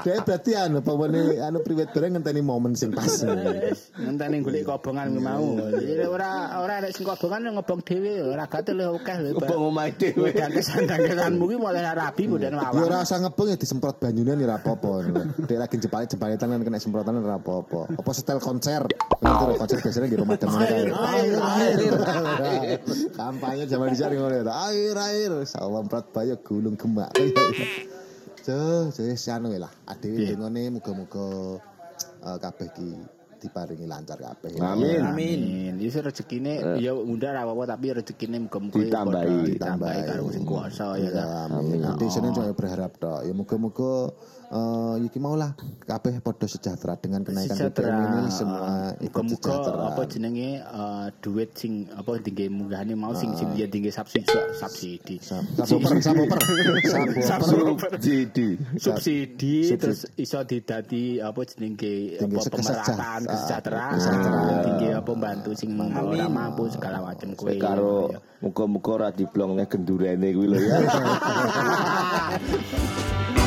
[0.00, 3.12] Dia berarti anu pamane anu priwet bareng ngenteni momen sing pas.
[4.04, 5.44] Ngenteni golek kobongan kuwi mau.
[6.08, 9.36] Ora ora nek sing kobongan ngebong dhewe ora gatel akeh lho.
[9.36, 10.32] Bang omahe dhewe.
[10.32, 12.88] Dangke sandangkelanmu kuwi malah rabi modern Ya wawang.
[12.88, 14.92] ora usah ngebeng ya disemprot banyune ora apa-apa.
[15.44, 18.00] Dia lagi jepale jembaletan kan kena semprotan ora apa-apa.
[18.00, 18.88] Apa setel konser.
[19.20, 21.20] Lho konser biasanya di rumah temen kae.
[21.26, 22.78] Air air.
[23.12, 24.54] Kampanye zaman dicari ngono ya.
[24.70, 25.32] Air air.
[25.42, 27.10] Sawemprot bayo gulung gemak.
[28.42, 29.72] Cuk, wis anu lah.
[29.84, 31.58] Adewe dengone muga-muga
[32.22, 32.88] eh, kabeh ki
[33.36, 34.54] diparingi lancar kabeh.
[34.54, 34.70] ya.
[34.72, 35.02] Amin.
[35.02, 35.40] Amin.
[35.76, 39.26] Iso rezekine ya undang ra apa tapi rezekine muga-muga Ditambahi.
[39.26, 41.58] padha ditambahi karo sing kuasa ya Ya, ta.
[41.58, 41.82] amin.
[42.06, 43.26] Sini cuma berharap tok.
[43.26, 44.14] Ya muga-muga
[44.98, 45.52] iki mau lah.
[45.82, 46.96] Kabeh padha sejahtera.
[46.96, 49.88] Dengan kenaikan BBM sejahtera ini semua ikut muga sejahtera.
[49.88, 55.16] apa jenenge eh, duit sing apa tinggi munggahane mau sing sing dia tinggi subsidi subsidi.
[55.20, 56.38] Saboper, saboper,
[57.20, 57.88] saboper.
[57.98, 58.48] Jadi.
[58.76, 64.62] subsidi terus iso didadi apa jenenge Tinggi apa seke- pemerataan sejahtera- kesejahteraan kesejahteraan.
[64.62, 67.58] tinggi apa bantu sing ora mampu segala macam kuwi.
[67.58, 70.76] Karo muga-muga ora diblongne gendurene kuwi lho ya.